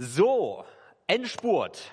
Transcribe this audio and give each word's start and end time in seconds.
So, 0.00 0.64
Endspurt 1.08 1.90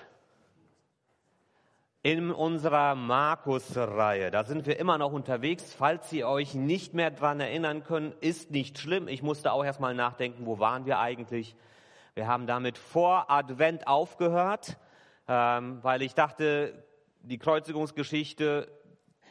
in 2.04 2.30
unserer 2.30 2.94
Markus-Reihe. 2.94 4.30
Da 4.30 4.44
sind 4.44 4.64
wir 4.64 4.78
immer 4.78 4.96
noch 4.96 5.10
unterwegs. 5.10 5.74
Falls 5.74 6.08
Sie 6.08 6.24
euch 6.24 6.54
nicht 6.54 6.94
mehr 6.94 7.10
dran 7.10 7.40
erinnern 7.40 7.82
können, 7.82 8.14
ist 8.20 8.52
nicht 8.52 8.78
schlimm. 8.78 9.08
Ich 9.08 9.24
musste 9.24 9.50
auch 9.50 9.64
erstmal 9.64 9.92
nachdenken, 9.96 10.46
wo 10.46 10.60
waren 10.60 10.86
wir 10.86 11.00
eigentlich? 11.00 11.56
Wir 12.14 12.28
haben 12.28 12.46
damit 12.46 12.78
vor 12.78 13.28
Advent 13.28 13.88
aufgehört, 13.88 14.76
ähm, 15.26 15.82
weil 15.82 16.00
ich 16.02 16.14
dachte, 16.14 16.84
die 17.22 17.38
Kreuzigungsgeschichte 17.38 18.70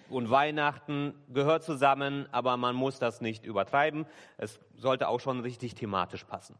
und 0.09 0.29
Weihnachten 0.29 1.13
gehört 1.29 1.63
zusammen, 1.63 2.27
aber 2.33 2.57
man 2.57 2.75
muss 2.75 2.99
das 2.99 3.21
nicht 3.21 3.45
übertreiben. 3.45 4.05
Es 4.35 4.59
sollte 4.73 5.07
auch 5.07 5.21
schon 5.21 5.39
richtig 5.39 5.75
thematisch 5.75 6.25
passen. 6.25 6.59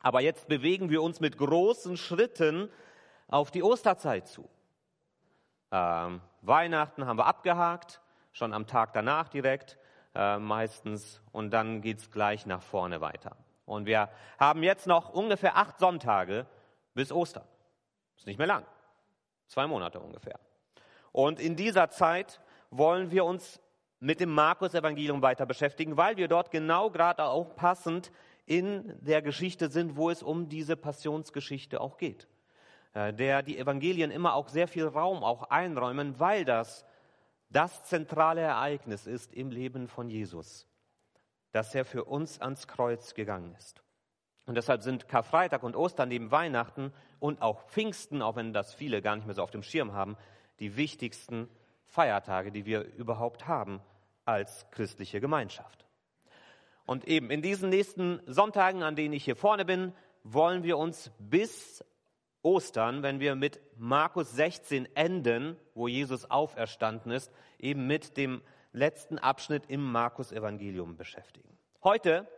Aber 0.00 0.20
jetzt 0.20 0.48
bewegen 0.48 0.90
wir 0.90 1.02
uns 1.02 1.20
mit 1.20 1.36
großen 1.36 1.96
Schritten 1.96 2.70
auf 3.28 3.50
die 3.50 3.62
Osterzeit 3.62 4.28
zu. 4.28 4.48
Ähm, 5.70 6.20
Weihnachten 6.42 7.06
haben 7.06 7.18
wir 7.18 7.26
abgehakt, 7.26 8.00
schon 8.32 8.52
am 8.52 8.66
Tag 8.66 8.92
danach 8.92 9.28
direkt 9.28 9.78
äh, 10.14 10.38
meistens. 10.38 11.20
Und 11.32 11.50
dann 11.50 11.82
geht 11.82 11.98
es 11.98 12.10
gleich 12.10 12.46
nach 12.46 12.62
vorne 12.62 13.00
weiter. 13.00 13.36
Und 13.66 13.86
wir 13.86 14.08
haben 14.38 14.62
jetzt 14.62 14.86
noch 14.86 15.10
ungefähr 15.10 15.56
acht 15.56 15.78
Sonntage 15.78 16.46
bis 16.94 17.12
Ostern. 17.12 17.44
Ist 18.16 18.26
nicht 18.26 18.38
mehr 18.38 18.46
lang. 18.46 18.64
Zwei 19.46 19.66
Monate 19.66 20.00
ungefähr. 20.00 20.40
Und 21.12 21.40
in 21.40 21.56
dieser 21.56 21.90
Zeit 21.90 22.40
wollen 22.70 23.10
wir 23.10 23.24
uns 23.24 23.60
mit 24.00 24.18
dem 24.20 24.30
Markus-Evangelium 24.30 25.22
weiter 25.22 25.44
beschäftigen, 25.44 25.96
weil 25.96 26.16
wir 26.16 26.26
dort 26.26 26.50
genau 26.50 26.90
gerade 26.90 27.24
auch 27.24 27.54
passend 27.54 28.10
in 28.50 28.96
der 29.00 29.22
Geschichte 29.22 29.70
sind, 29.70 29.94
wo 29.94 30.10
es 30.10 30.24
um 30.24 30.48
diese 30.48 30.76
Passionsgeschichte 30.76 31.80
auch 31.80 31.98
geht. 31.98 32.26
Äh, 32.94 33.14
der 33.14 33.42
die 33.42 33.56
Evangelien 33.56 34.10
immer 34.10 34.34
auch 34.34 34.48
sehr 34.48 34.66
viel 34.66 34.88
Raum 34.88 35.22
auch 35.22 35.44
einräumen, 35.44 36.18
weil 36.18 36.44
das 36.44 36.84
das 37.48 37.84
zentrale 37.84 38.40
Ereignis 38.40 39.06
ist 39.06 39.32
im 39.32 39.52
Leben 39.52 39.86
von 39.86 40.10
Jesus, 40.10 40.66
dass 41.52 41.72
er 41.76 41.84
für 41.84 42.04
uns 42.04 42.40
ans 42.40 42.66
Kreuz 42.66 43.14
gegangen 43.14 43.54
ist. 43.56 43.84
Und 44.46 44.56
deshalb 44.56 44.82
sind 44.82 45.06
Karfreitag 45.06 45.62
und 45.62 45.76
Ostern 45.76 46.08
neben 46.08 46.32
Weihnachten 46.32 46.92
und 47.20 47.42
auch 47.42 47.62
Pfingsten, 47.68 48.20
auch 48.20 48.34
wenn 48.34 48.52
das 48.52 48.74
viele 48.74 49.00
gar 49.00 49.14
nicht 49.14 49.26
mehr 49.26 49.36
so 49.36 49.44
auf 49.44 49.52
dem 49.52 49.62
Schirm 49.62 49.92
haben, 49.92 50.16
die 50.58 50.76
wichtigsten 50.76 51.48
Feiertage, 51.84 52.50
die 52.50 52.66
wir 52.66 52.82
überhaupt 52.96 53.46
haben 53.46 53.80
als 54.24 54.68
christliche 54.72 55.20
Gemeinschaft. 55.20 55.86
Und 56.86 57.06
eben 57.06 57.30
in 57.30 57.42
diesen 57.42 57.70
nächsten 57.70 58.20
Sonntagen, 58.26 58.82
an 58.82 58.96
denen 58.96 59.14
ich 59.14 59.24
hier 59.24 59.36
vorne 59.36 59.64
bin, 59.64 59.92
wollen 60.24 60.62
wir 60.62 60.78
uns 60.78 61.10
bis 61.18 61.84
Ostern, 62.42 63.02
wenn 63.02 63.20
wir 63.20 63.34
mit 63.34 63.60
Markus 63.76 64.32
16 64.32 64.94
enden, 64.96 65.56
wo 65.74 65.88
Jesus 65.88 66.30
auferstanden 66.30 67.12
ist, 67.12 67.30
eben 67.58 67.86
mit 67.86 68.16
dem 68.16 68.42
letzten 68.72 69.18
Abschnitt 69.18 69.64
im 69.68 69.82
Markus 69.82 70.32
Evangelium 70.32 70.96
beschäftigen. 70.96 71.58
Heute 71.82 72.28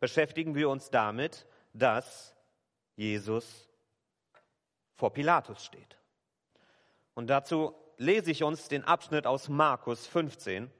beschäftigen 0.00 0.54
wir 0.54 0.68
uns 0.70 0.90
damit, 0.90 1.46
dass 1.72 2.34
Jesus 2.96 3.68
vor 4.94 5.12
Pilatus 5.12 5.64
steht. 5.64 5.98
Und 7.14 7.28
dazu 7.28 7.74
lese 7.96 8.30
ich 8.30 8.42
uns 8.42 8.68
den 8.68 8.84
Abschnitt 8.84 9.26
aus 9.26 9.48
Markus 9.48 10.06
15, 10.06 10.70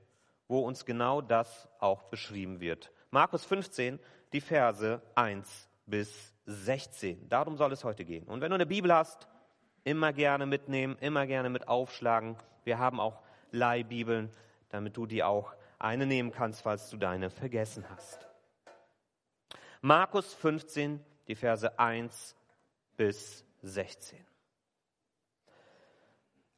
wo 0.48 0.60
uns 0.60 0.84
genau 0.84 1.20
das 1.20 1.68
auch 1.78 2.04
beschrieben 2.04 2.60
wird. 2.60 2.92
Markus 3.14 3.44
15, 3.44 4.00
die 4.32 4.40
Verse 4.40 5.00
1 5.14 5.68
bis 5.86 6.34
16. 6.46 7.28
Darum 7.28 7.56
soll 7.56 7.70
es 7.70 7.84
heute 7.84 8.04
gehen. 8.04 8.24
Und 8.26 8.40
wenn 8.40 8.50
du 8.50 8.56
eine 8.56 8.66
Bibel 8.66 8.92
hast, 8.92 9.28
immer 9.84 10.12
gerne 10.12 10.46
mitnehmen, 10.46 10.96
immer 10.98 11.24
gerne 11.24 11.48
mit 11.48 11.68
aufschlagen. 11.68 12.36
Wir 12.64 12.80
haben 12.80 12.98
auch 12.98 13.22
Leihbibeln, 13.52 14.32
damit 14.70 14.96
du 14.96 15.06
die 15.06 15.22
auch 15.22 15.54
eine 15.78 16.06
nehmen 16.06 16.32
kannst, 16.32 16.62
falls 16.62 16.90
du 16.90 16.96
deine 16.96 17.30
vergessen 17.30 17.84
hast. 17.88 18.26
Markus 19.80 20.34
15, 20.34 20.98
die 21.28 21.36
Verse 21.36 21.78
1 21.78 22.34
bis 22.96 23.44
16. 23.62 24.18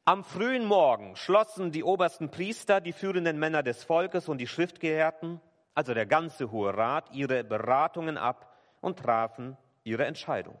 Am 0.05 0.23
frühen 0.23 0.65
Morgen 0.65 1.15
schlossen 1.17 1.71
die 1.71 1.83
obersten 1.83 2.31
Priester, 2.31 2.81
die 2.81 2.93
führenden 2.93 3.37
Männer 3.37 3.61
des 3.61 3.83
Volkes 3.83 4.27
und 4.27 4.39
die 4.39 4.47
Schriftgelehrten, 4.47 5.39
also 5.77 5.93
der 5.93 6.07
ganze 6.07 6.49
Hohe 6.49 6.75
Rat, 6.75 7.11
ihre 7.13 7.43
Beratungen 7.43 8.17
ab 8.17 8.51
und 8.81 8.97
trafen 8.97 9.55
ihre 9.83 10.05
Entscheidung. 10.05 10.59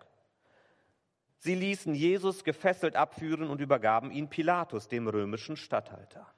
Sie 1.39 1.55
ließen 1.55 1.95
Jesus 1.95 2.43
gefesselt 2.43 2.95
abführen 2.95 3.49
und 3.49 3.59
übergaben 3.59 4.11
ihn 4.11 4.29
Pilatus, 4.29 4.89
dem 4.89 5.07
römischen 5.07 5.57
Statthalter. 5.57 6.31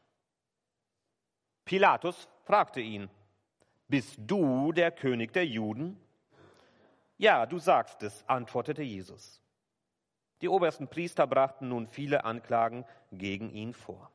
Pilatus 1.66 2.30
fragte 2.46 2.80
ihn, 2.80 3.10
Bist 3.90 4.16
du 4.18 4.72
der 4.72 4.92
König 4.92 5.34
der 5.34 5.46
Juden? 5.46 6.00
Ja, 7.18 7.46
du 7.46 7.60
sagst 7.60 8.02
es, 8.02 8.24
antwortete 8.30 8.82
Jesus. 8.82 9.42
Die 10.40 10.48
obersten 10.48 10.88
Priester 10.88 11.28
brachten 11.28 11.68
nun 11.68 11.86
viele 11.86 12.24
Anklagen 12.24 12.86
gegen 13.12 13.52
ihn 13.52 13.74
vor. 13.74 14.10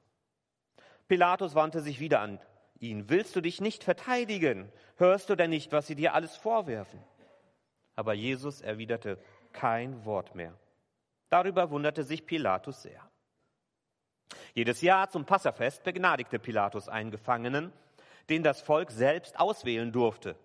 Pilatus 1.06 1.54
wandte 1.54 1.82
sich 1.82 2.00
wieder 2.00 2.20
an 2.20 2.40
ihn. 2.78 3.08
Willst 3.08 3.36
du 3.36 3.40
dich 3.40 3.60
nicht 3.60 3.84
verteidigen? 3.84 4.70
Hörst 4.96 5.30
du 5.30 5.36
denn 5.36 5.50
nicht, 5.50 5.72
was 5.72 5.86
sie 5.86 5.94
dir 5.94 6.14
alles 6.14 6.36
vorwerfen? 6.36 7.02
Aber 7.96 8.14
Jesus 8.14 8.60
erwiderte 8.60 9.18
kein 9.52 10.04
Wort 10.04 10.34
mehr. 10.34 10.54
Darüber 11.30 11.70
wunderte 11.70 12.04
sich 12.04 12.26
Pilatus 12.26 12.82
sehr. 12.82 13.00
Jedes 14.54 14.80
Jahr 14.82 15.10
zum 15.10 15.24
Passafest 15.24 15.82
begnadigte 15.82 16.38
Pilatus 16.38 16.88
einen 16.88 17.10
Gefangenen, 17.10 17.72
den 18.28 18.42
das 18.42 18.60
Volk 18.60 18.90
selbst 18.90 19.38
auswählen 19.38 19.92
durfte. 19.92 20.36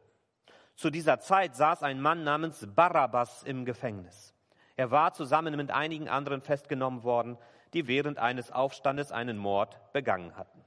Zu 0.75 0.89
dieser 0.89 1.19
Zeit 1.19 1.55
saß 1.55 1.83
ein 1.83 2.01
Mann 2.01 2.23
namens 2.23 2.67
Barabbas 2.73 3.43
im 3.43 3.65
Gefängnis. 3.65 4.33
Er 4.77 4.91
war 4.91 5.13
zusammen 5.13 5.55
mit 5.57 5.71
einigen 5.71 6.07
anderen 6.07 6.41
festgenommen 6.41 7.03
worden, 7.03 7.37
die 7.73 7.87
während 7.87 8.17
eines 8.17 8.51
Aufstandes 8.51 9.11
einen 9.11 9.37
Mord 9.37 9.77
begangen 9.91 10.35
hatten. 10.35 10.63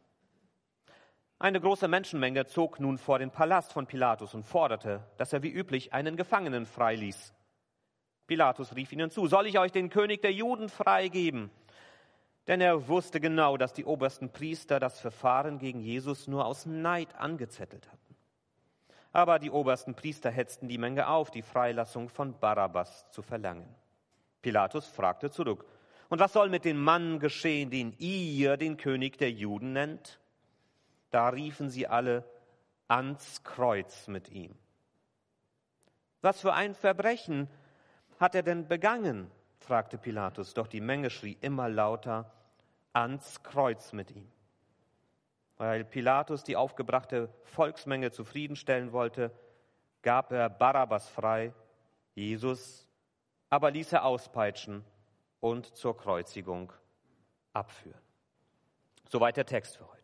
Eine 1.42 1.60
große 1.60 1.88
Menschenmenge 1.88 2.47
zog 2.47 2.78
nun 2.78 2.98
vor 2.98 3.19
den 3.19 3.32
Palast 3.32 3.72
von 3.72 3.88
Pilatus 3.88 4.32
und 4.32 4.44
forderte, 4.44 5.03
dass 5.16 5.32
er 5.32 5.42
wie 5.42 5.50
üblich 5.50 5.92
einen 5.92 6.16
Gefangenen 6.16 6.66
freiließ. 6.66 7.34
Pilatus 8.28 8.76
rief 8.76 8.92
ihnen 8.92 9.10
zu, 9.10 9.26
soll 9.26 9.48
ich 9.48 9.58
euch 9.58 9.72
den 9.72 9.91
König 9.91 10.22
der 10.22 10.32
Juden 10.32 10.69
freigeben? 10.69 11.50
Denn 12.47 12.60
er 12.60 12.86
wusste 12.86 13.19
genau, 13.19 13.56
dass 13.56 13.72
die 13.72 13.84
obersten 13.84 14.30
Priester 14.30 14.78
das 14.78 15.00
Verfahren 15.00 15.58
gegen 15.58 15.80
Jesus 15.80 16.28
nur 16.28 16.47
aus 16.47 16.64
Neid 16.64 17.12
angezettelt 17.16 17.88
hatten. 17.88 18.14
Aber 19.10 19.41
die 19.41 19.50
obersten 19.50 19.97
Priester 19.97 20.30
hetzten 20.30 20.69
die 20.69 20.78
Menge 20.78 21.09
auf, 21.09 21.32
die 21.32 21.42
Freilassung 21.42 22.09
von 22.09 22.38
Barabbas 22.38 23.10
zu 23.10 23.20
verlangen. 23.20 23.66
Pilatus 24.42 24.86
fragte 24.86 25.28
zurück, 25.28 25.64
und 26.09 26.20
was 26.20 26.34
soll 26.34 26.50
mit 26.50 26.64
dem 26.64 26.80
Mann 26.80 27.19
geschehen, 27.19 27.70
den 27.70 27.97
ihr 27.98 28.56
den 28.56 28.76
König 28.76 29.19
der 29.19 29.32
Juden 29.32 29.72
nennt? 29.72 30.20
Da 31.12 31.28
riefen 31.28 31.71
sie 31.71 31.87
alle 31.87 32.25
ans 32.89 33.45
Kreuz 33.45 34.09
mit 34.09 34.28
ihm. 34.31 34.56
Was 36.21 36.41
für 36.41 36.53
ein 36.53 36.75
Verbrechen 36.75 37.49
hat 38.19 38.34
er 38.34 38.43
denn 38.43 38.67
begangen? 38.67 39.31
fragte 39.59 39.97
Pilatus, 39.97 40.55
doch 40.55 40.67
die 40.67 40.81
Menge 40.81 41.09
schrie 41.09 41.39
immer 41.41 41.69
lauter 41.69 42.33
ans 42.93 43.45
Kreuz 43.45 43.93
mit 43.93 44.11
ihm. 44.11 44.28
Weil 45.56 45.84
Pilatus 45.84 46.43
die 46.43 46.56
aufgebrachte 46.56 47.28
Volksmenge 47.45 48.11
zufriedenstellen 48.11 48.91
wollte, 48.91 49.31
gab 50.03 50.33
er 50.33 50.51
Barabbas 50.51 51.09
frei, 51.09 51.55
Jesus 52.15 52.89
aber 53.53 53.71
ließ 53.71 53.93
er 53.93 54.06
auspeitschen 54.06 54.83
und 55.41 55.77
zur 55.77 55.95
Kreuzigung 55.95 56.72
abführen. 57.53 58.01
Soweit 59.10 59.36
der 59.36 59.45
Text 59.45 59.77
für 59.77 59.86
heute. 59.86 60.02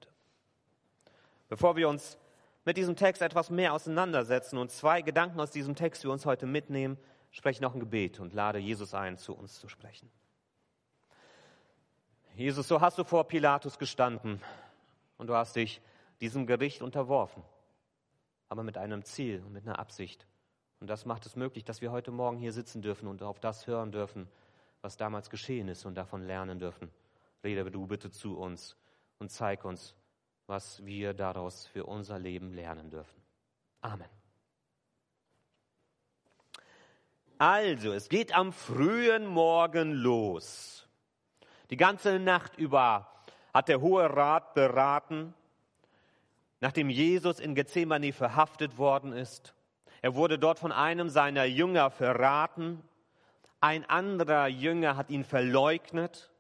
Bevor 1.49 1.77
wir 1.77 1.89
uns 1.89 2.19
mit 2.65 2.77
diesem 2.77 2.97
Text 2.97 3.23
etwas 3.23 3.50
mehr 3.50 3.73
auseinandersetzen 3.73 4.59
und 4.59 4.71
zwei 4.71 5.03
Gedanken 5.03 5.41
aus 5.41 5.50
diesem 5.50 5.75
Text 5.75 6.03
für 6.03 6.11
uns 6.11 6.27
heute 6.27 6.47
mitnehmen, 6.47 6.99
spreche 7.31 7.62
noch 7.62 7.75
ein 7.75 7.81
Gebet 7.81 8.21
und 8.21 8.35
lade 8.35 8.59
Jesus 8.59 8.95
ein, 8.95 9.17
zu 9.17 9.35
uns 9.35 9.59
zu 9.59 9.69
sprechen. 9.69 10.11
Jesus, 12.37 12.69
so 12.69 12.81
hast 12.81 12.99
du 12.99 13.05
vor 13.05 13.27
Pilatus 13.27 13.79
gestanden 13.79 14.41
und 15.17 15.27
du 15.27 15.35
hast 15.35 15.56
dich 15.56 15.81
diesem 16.21 16.47
Gericht 16.47 16.83
unterworfen, 16.83 17.43
aber 18.49 18.62
mit 18.62 18.79
einem 18.79 19.03
Ziel 19.05 19.43
und 19.44 19.53
mit 19.53 19.67
einer 19.67 19.79
Absicht. 19.79 20.27
Und 20.81 20.89
das 20.89 21.06
macht 21.06 21.27
es 21.27 21.35
möglich, 21.35 21.65
dass 21.65 21.81
wir 21.81 21.91
heute 21.91 22.11
Morgen 22.11 22.39
hier 22.39 22.53
sitzen 22.53 22.83
dürfen 22.83 23.09
und 23.09 23.23
auf 23.23 23.41
das 23.41 23.67
hören 23.67 23.91
dürfen, 23.91 24.29
was 24.83 24.97
damals 24.97 25.31
geschehen 25.31 25.69
ist 25.69 25.85
und 25.85 25.97
davon 25.97 26.23
lernen 26.23 26.59
dürfen. 26.59 26.91
Rede 27.43 27.69
du 27.71 27.87
bitte 27.87 28.11
zu 28.11 28.39
uns 28.39 28.77
und 29.19 29.31
zeig 29.31 29.65
uns, 29.65 29.97
was 30.49 30.85
wir 30.85 31.12
daraus 31.12 31.67
für 31.67 31.85
unser 31.85 32.19
Leben 32.19 32.55
lernen 32.55 32.91
dürfen. 32.91 33.23
Amen. 33.83 34.09
Also, 37.37 37.93
es 37.93 38.09
geht 38.09 38.35
am 38.35 38.53
frühen 38.53 39.27
Morgen 39.27 39.93
los. 39.93 40.89
Die 41.71 41.77
ganze 41.77 42.19
Nacht 42.19 42.56
über 42.56 43.12
hat 43.53 43.69
der 43.69 43.81
Hohe 43.81 44.05
Rat 44.05 44.55
beraten, 44.55 45.35
nachdem 46.61 46.89
Jesus 46.89 47.39
in 47.41 47.55
Gethsemane 47.55 48.12
verhaftet 48.12 48.79
worden 48.79 49.12
ist. 49.12 49.55
Er 50.01 50.15
wurde 50.15 50.39
dort 50.39 50.59
von 50.59 50.73
einem 50.73 51.11
seiner 51.11 51.44
Jünger 51.44 51.91
verraten. 51.91 52.83
Ein 53.61 53.85
anderer 53.89 54.47
Jünger 54.47 54.97
hat 54.97 55.11
ihn 55.11 55.25
verleugnet. 55.25 56.33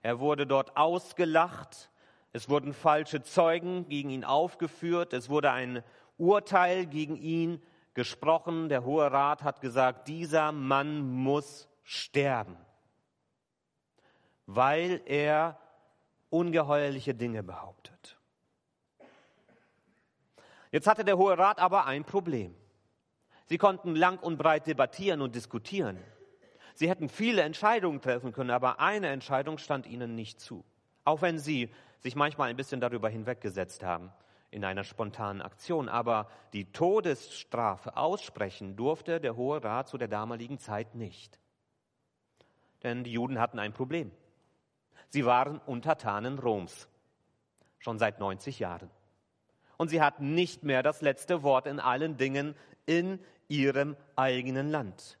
Er 0.00 0.20
wurde 0.20 0.46
dort 0.46 0.76
ausgelacht. 0.76 1.90
Es 2.32 2.48
wurden 2.48 2.72
falsche 2.72 3.22
Zeugen 3.22 3.88
gegen 3.88 4.10
ihn 4.10 4.24
aufgeführt. 4.24 5.12
Es 5.12 5.28
wurde 5.28 5.50
ein 5.52 5.82
Urteil 6.16 6.86
gegen 6.86 7.16
ihn 7.16 7.62
gesprochen. 7.94 8.68
Der 8.68 8.84
Hohe 8.84 9.10
Rat 9.10 9.42
hat 9.42 9.60
gesagt, 9.60 10.08
dieser 10.08 10.50
Mann 10.50 11.00
muss 11.02 11.68
sterben, 11.82 12.56
weil 14.46 15.02
er 15.04 15.58
ungeheuerliche 16.30 17.14
Dinge 17.14 17.42
behauptet. 17.42 18.18
Jetzt 20.70 20.86
hatte 20.86 21.04
der 21.04 21.18
Hohe 21.18 21.36
Rat 21.36 21.58
aber 21.58 21.84
ein 21.84 22.04
Problem. 22.04 22.54
Sie 23.44 23.58
konnten 23.58 23.94
lang 23.94 24.18
und 24.18 24.38
breit 24.38 24.66
debattieren 24.66 25.20
und 25.20 25.34
diskutieren. 25.34 25.98
Sie 26.74 26.88
hätten 26.88 27.10
viele 27.10 27.42
Entscheidungen 27.42 28.00
treffen 28.00 28.32
können, 28.32 28.48
aber 28.48 28.80
eine 28.80 29.08
Entscheidung 29.08 29.58
stand 29.58 29.86
ihnen 29.86 30.14
nicht 30.14 30.40
zu. 30.40 30.64
Auch 31.04 31.20
wenn 31.20 31.38
sie 31.38 31.70
sich 32.02 32.16
manchmal 32.16 32.50
ein 32.50 32.56
bisschen 32.56 32.80
darüber 32.80 33.08
hinweggesetzt 33.08 33.82
haben 33.82 34.12
in 34.50 34.64
einer 34.64 34.84
spontanen 34.84 35.40
Aktion. 35.40 35.88
Aber 35.88 36.28
die 36.52 36.70
Todesstrafe 36.72 37.96
aussprechen 37.96 38.76
durfte 38.76 39.20
der 39.20 39.36
Hohe 39.36 39.62
Rat 39.62 39.88
zu 39.88 39.98
der 39.98 40.08
damaligen 40.08 40.58
Zeit 40.58 40.94
nicht. 40.94 41.38
Denn 42.82 43.04
die 43.04 43.12
Juden 43.12 43.38
hatten 43.38 43.58
ein 43.58 43.72
Problem. 43.72 44.10
Sie 45.08 45.24
waren 45.24 45.58
Untertanen 45.58 46.38
Roms, 46.38 46.88
schon 47.78 47.98
seit 47.98 48.18
90 48.18 48.58
Jahren. 48.58 48.90
Und 49.76 49.88
sie 49.88 50.02
hatten 50.02 50.34
nicht 50.34 50.64
mehr 50.64 50.82
das 50.82 51.00
letzte 51.00 51.42
Wort 51.42 51.66
in 51.66 51.80
allen 51.80 52.16
Dingen 52.16 52.54
in 52.86 53.20
ihrem 53.48 53.96
eigenen 54.16 54.70
Land. 54.70 55.18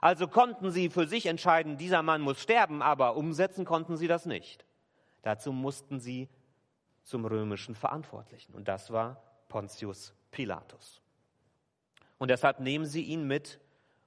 Also 0.00 0.28
konnten 0.28 0.70
sie 0.70 0.90
für 0.90 1.06
sich 1.06 1.26
entscheiden, 1.26 1.78
dieser 1.78 2.02
Mann 2.02 2.20
muss 2.20 2.40
sterben, 2.40 2.82
aber 2.82 3.16
umsetzen 3.16 3.64
konnten 3.64 3.96
sie 3.96 4.06
das 4.06 4.26
nicht. 4.26 4.64
Dazu 5.24 5.52
mussten 5.52 6.00
sie 6.00 6.28
zum 7.02 7.24
römischen 7.24 7.74
Verantwortlichen. 7.74 8.54
Und 8.54 8.68
das 8.68 8.92
war 8.92 9.22
Pontius 9.48 10.14
Pilatus. 10.30 11.00
Und 12.18 12.28
deshalb 12.28 12.60
nehmen 12.60 12.84
sie 12.84 13.02
ihn 13.02 13.26
mit 13.26 13.58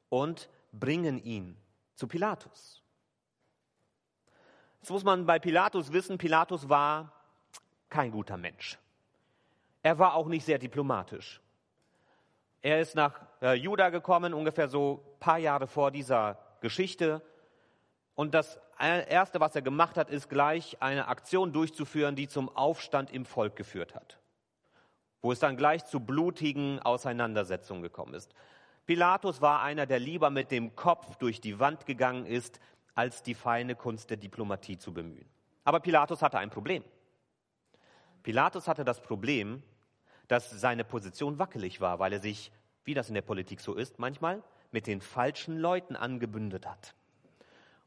und 0.10 0.48
bringen 0.72 1.18
ihn 1.18 1.58
zu 1.96 2.08
Pilatus. 2.08 2.84
Jetzt 4.80 4.92
muss 4.92 5.04
man 5.04 5.26
bei 5.26 5.40
Pilatus 5.40 5.92
wissen, 5.92 6.20
Pilatus 6.20 6.70
war 6.70 7.12
kein 7.90 8.12
guter 8.12 8.38
Mensch. 8.38 8.78
Er 9.82 9.98
war 9.98 10.14
auch 10.14 10.28
nicht 10.28 10.46
sehr 10.46 10.60
diplomatisch. 10.60 11.42
Er 12.62 12.80
ist 12.80 12.96
nach 12.96 13.22
äh, 13.42 13.54
Juda 13.54 13.90
gekommen, 13.90 14.36
ungefähr 14.36 14.68
so 14.68 15.04
ein 15.16 15.20
paar 15.20 15.38
Jahre 15.40 15.66
vor 15.68 15.90
dieser 15.90 16.38
Geschichte. 16.62 17.24
Und 18.18 18.34
das 18.34 18.60
Erste, 18.80 19.40
was 19.40 19.56
er 19.56 19.62
gemacht 19.62 19.96
hat, 19.96 20.10
ist 20.10 20.28
gleich 20.28 20.82
eine 20.82 21.08
Aktion 21.08 21.54
durchzuführen, 21.54 22.16
die 22.16 22.28
zum 22.28 22.50
Aufstand 22.50 23.12
im 23.12 23.26
Volk 23.26 23.56
geführt 23.56 23.94
hat. 23.94 24.18
Wo 25.22 25.32
es 25.32 25.38
dann 25.38 25.56
gleich 25.56 25.86
zu 25.86 26.00
blutigen 26.00 26.80
Auseinandersetzungen 26.80 27.84
gekommen 27.84 28.16
ist. 28.16 28.34
Pilatus 28.88 29.40
war 29.40 29.62
einer, 29.62 29.86
der 29.86 30.00
lieber 30.00 30.32
mit 30.32 30.50
dem 30.50 30.76
Kopf 30.76 31.18
durch 31.18 31.42
die 31.42 31.60
Wand 31.60 31.86
gegangen 31.86 32.26
ist, 32.26 32.60
als 32.96 33.22
die 33.22 33.36
feine 33.36 33.76
Kunst 33.76 34.10
der 34.10 34.18
Diplomatie 34.18 34.80
zu 34.80 34.92
bemühen. 34.94 35.30
Aber 35.64 35.80
Pilatus 35.80 36.24
hatte 36.24 36.40
ein 36.40 36.50
Problem. 36.50 36.84
Pilatus 38.24 38.68
hatte 38.68 38.84
das 38.84 39.00
Problem, 39.00 39.62
dass 40.28 40.50
seine 40.50 40.84
Position 40.84 41.38
wackelig 41.38 41.82
war, 41.82 42.00
weil 42.00 42.14
er 42.14 42.20
sich, 42.20 42.52
wie 42.84 42.96
das 42.96 43.10
in 43.10 43.14
der 43.14 43.22
Politik 43.22 43.60
so 43.62 43.76
ist, 43.76 44.00
manchmal 44.00 44.42
mit 44.72 44.88
den 44.88 45.02
falschen 45.02 45.60
Leuten 45.60 45.96
angebündet 45.96 46.66
hat. 46.66 46.96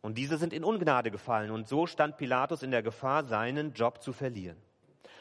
Und 0.02 0.16
diese 0.16 0.38
sind 0.38 0.52
in 0.52 0.64
Ungnade 0.64 1.10
gefallen 1.10 1.50
und 1.50 1.68
so 1.68 1.86
stand 1.86 2.16
Pilatus 2.16 2.62
in 2.62 2.70
der 2.70 2.82
Gefahr, 2.82 3.24
seinen 3.24 3.74
Job 3.74 4.02
zu 4.02 4.12
verlieren. 4.12 4.56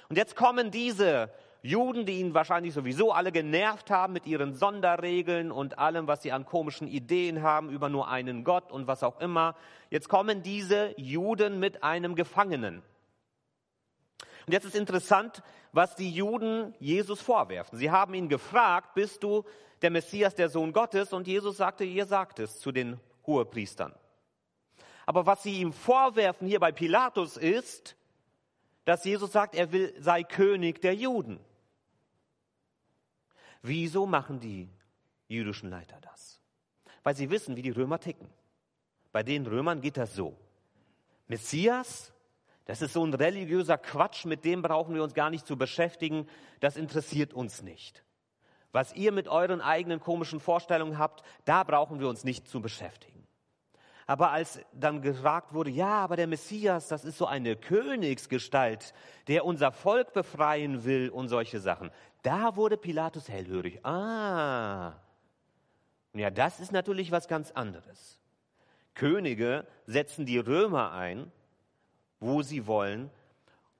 Und 0.07 0.15
jetzt 0.15 0.35
kommen 0.35 0.71
diese 0.71 1.29
Juden, 1.61 2.05
die 2.05 2.19
ihn 2.19 2.33
wahrscheinlich 2.33 2.73
sowieso 2.73 3.11
alle 3.11 3.33
genervt 3.33 3.91
haben 3.91 4.13
mit 4.13 4.25
ihren 4.25 4.53
Sonderregeln 4.53 5.51
und 5.51 5.77
allem, 5.77 6.07
was 6.07 6.21
sie 6.21 6.31
an 6.31 6.45
komischen 6.45 6.87
Ideen 6.87 7.43
haben 7.43 7.69
über 7.69 7.89
nur 7.89 8.07
einen 8.07 8.45
Gott 8.45 8.71
und 8.71 8.87
was 8.87 9.03
auch 9.03 9.19
immer. 9.19 9.55
Jetzt 9.89 10.07
kommen 10.07 10.41
diese 10.41 10.93
Juden 10.97 11.59
mit 11.59 11.83
einem 11.83 12.15
Gefangenen. 12.15 12.81
Und 14.45 14.53
jetzt 14.53 14.65
ist 14.65 14.75
interessant, 14.75 15.43
was 15.73 15.95
die 15.95 16.09
Juden 16.09 16.73
Jesus 16.79 17.21
vorwerfen. 17.21 17.77
Sie 17.77 17.91
haben 17.91 18.13
ihn 18.13 18.29
gefragt, 18.29 18.93
bist 18.95 19.21
du 19.21 19.43
der 19.81 19.91
Messias, 19.91 20.35
der 20.35 20.49
Sohn 20.49 20.71
Gottes? 20.71 21.11
Und 21.11 21.27
Jesus 21.27 21.57
sagte, 21.57 21.83
ihr 21.83 22.05
sagt 22.05 22.39
es 22.39 22.59
zu 22.59 22.71
den 22.71 22.99
Hohepriestern. 23.27 23.93
Aber 25.09 25.25
was 25.25 25.41
sie 25.41 25.59
ihm 25.61 25.73
vorwerfen 25.73 26.47
hier 26.47 26.59
bei 26.59 26.71
Pilatus 26.71 27.35
ist, 27.35 27.95
dass 28.85 29.03
Jesus 29.03 29.31
sagt, 29.31 29.55
er 29.55 29.71
will, 29.71 29.91
sei 29.97 30.21
König 30.21 30.81
der 30.81 30.93
Juden. 30.93 31.39
Wieso 33.63 34.05
machen 34.05 34.39
die 34.39 34.69
jüdischen 35.27 35.71
Leiter 35.71 35.97
das? 36.01 36.39
Weil 37.01 37.15
sie 37.15 37.31
wissen, 37.31 37.55
wie 37.55 37.63
die 37.63 37.71
Römer 37.71 37.99
ticken. 37.99 38.29
Bei 39.11 39.23
den 39.23 39.47
Römern 39.47 39.81
geht 39.81 39.97
das 39.97 40.13
so. 40.13 40.37
Messias, 41.27 42.13
das 42.65 42.83
ist 42.83 42.93
so 42.93 43.03
ein 43.03 43.15
religiöser 43.15 43.79
Quatsch, 43.79 44.25
mit 44.25 44.45
dem 44.45 44.61
brauchen 44.61 44.93
wir 44.93 45.01
uns 45.01 45.15
gar 45.15 45.31
nicht 45.31 45.47
zu 45.47 45.57
beschäftigen, 45.57 46.29
das 46.59 46.77
interessiert 46.77 47.33
uns 47.33 47.63
nicht. 47.63 48.03
Was 48.73 48.93
ihr 48.93 49.11
mit 49.11 49.27
euren 49.27 49.59
eigenen 49.59 50.01
komischen 50.01 50.39
Vorstellungen 50.39 50.99
habt, 50.99 51.23
da 51.45 51.63
brauchen 51.63 51.99
wir 51.99 52.09
uns 52.09 52.23
nicht 52.23 52.47
zu 52.47 52.61
beschäftigen. 52.61 53.18
Aber 54.09 54.31
als 54.31 54.59
dann 54.73 55.03
gefragt 55.03 55.53
wurde, 55.53 55.69
ja, 55.69 56.03
aber 56.03 56.15
der 56.15 56.25
Messias, 56.25 56.87
das 56.87 57.05
ist 57.05 57.19
so 57.19 57.27
eine 57.27 57.55
Königsgestalt, 57.55 58.95
der 59.27 59.45
unser 59.45 59.71
Volk 59.71 60.13
befreien 60.13 60.83
will 60.83 61.11
und 61.11 61.29
solche 61.29 61.59
Sachen, 61.59 61.91
da 62.23 62.55
wurde 62.55 62.75
Pilatus 62.75 63.29
hellhörig. 63.29 63.85
Ah, 63.85 64.93
ja, 66.15 66.31
das 66.31 66.59
ist 66.59 66.71
natürlich 66.71 67.11
was 67.11 67.27
ganz 67.27 67.51
anderes. 67.51 68.19
Könige 68.95 69.67
setzen 69.85 70.25
die 70.25 70.39
Römer 70.39 70.91
ein, 70.91 71.31
wo 72.19 72.41
sie 72.41 72.65
wollen, 72.65 73.11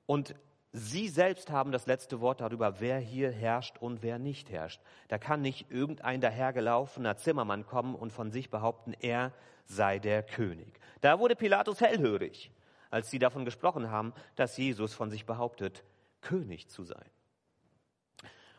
und 0.06 0.36
sie 0.72 1.08
selbst 1.08 1.50
haben 1.50 1.72
das 1.72 1.86
letzte 1.86 2.20
Wort 2.20 2.40
darüber, 2.40 2.78
wer 2.78 3.00
hier 3.00 3.32
herrscht 3.32 3.78
und 3.78 4.04
wer 4.04 4.20
nicht 4.20 4.48
herrscht. 4.48 4.80
Da 5.08 5.18
kann 5.18 5.42
nicht 5.42 5.72
irgendein 5.72 6.20
dahergelaufener 6.20 7.16
Zimmermann 7.16 7.66
kommen 7.66 7.96
und 7.96 8.12
von 8.12 8.30
sich 8.30 8.48
behaupten, 8.48 8.94
er 9.00 9.32
sei 9.70 9.98
der 9.98 10.22
König. 10.22 10.80
Da 11.00 11.18
wurde 11.18 11.36
Pilatus 11.36 11.80
hellhörig, 11.80 12.50
als 12.90 13.10
sie 13.10 13.18
davon 13.18 13.44
gesprochen 13.44 13.90
haben, 13.90 14.12
dass 14.36 14.56
Jesus 14.56 14.94
von 14.94 15.10
sich 15.10 15.26
behauptet, 15.26 15.84
König 16.20 16.68
zu 16.68 16.84
sein. 16.84 17.08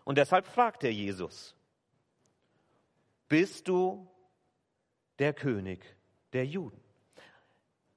Und 0.03 0.17
deshalb 0.17 0.47
fragt 0.47 0.83
er 0.83 0.91
Jesus, 0.91 1.55
bist 3.27 3.67
du 3.67 4.07
der 5.19 5.33
König 5.33 5.85
der 6.33 6.45
Juden? 6.45 6.81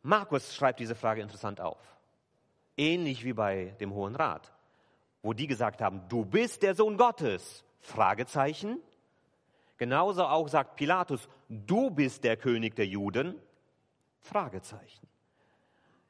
Markus 0.02 0.54
schreibt 0.54 0.80
diese 0.80 0.94
Frage 0.94 1.22
interessant 1.22 1.60
auf. 1.60 1.80
Ähnlich 2.76 3.24
wie 3.24 3.32
bei 3.32 3.74
dem 3.80 3.94
Hohen 3.94 4.16
Rat, 4.16 4.52
wo 5.22 5.32
die 5.32 5.46
gesagt 5.46 5.80
haben, 5.80 6.06
du 6.08 6.24
bist 6.24 6.62
der 6.62 6.74
Sohn 6.74 6.96
Gottes. 6.96 7.64
Fragezeichen. 7.80 8.80
Genauso 9.76 10.24
auch 10.24 10.48
sagt 10.48 10.76
Pilatus, 10.76 11.28
du 11.48 11.90
bist 11.90 12.24
der 12.24 12.36
König 12.36 12.76
der 12.76 12.86
Juden. 12.86 13.40
Fragezeichen. 14.20 15.06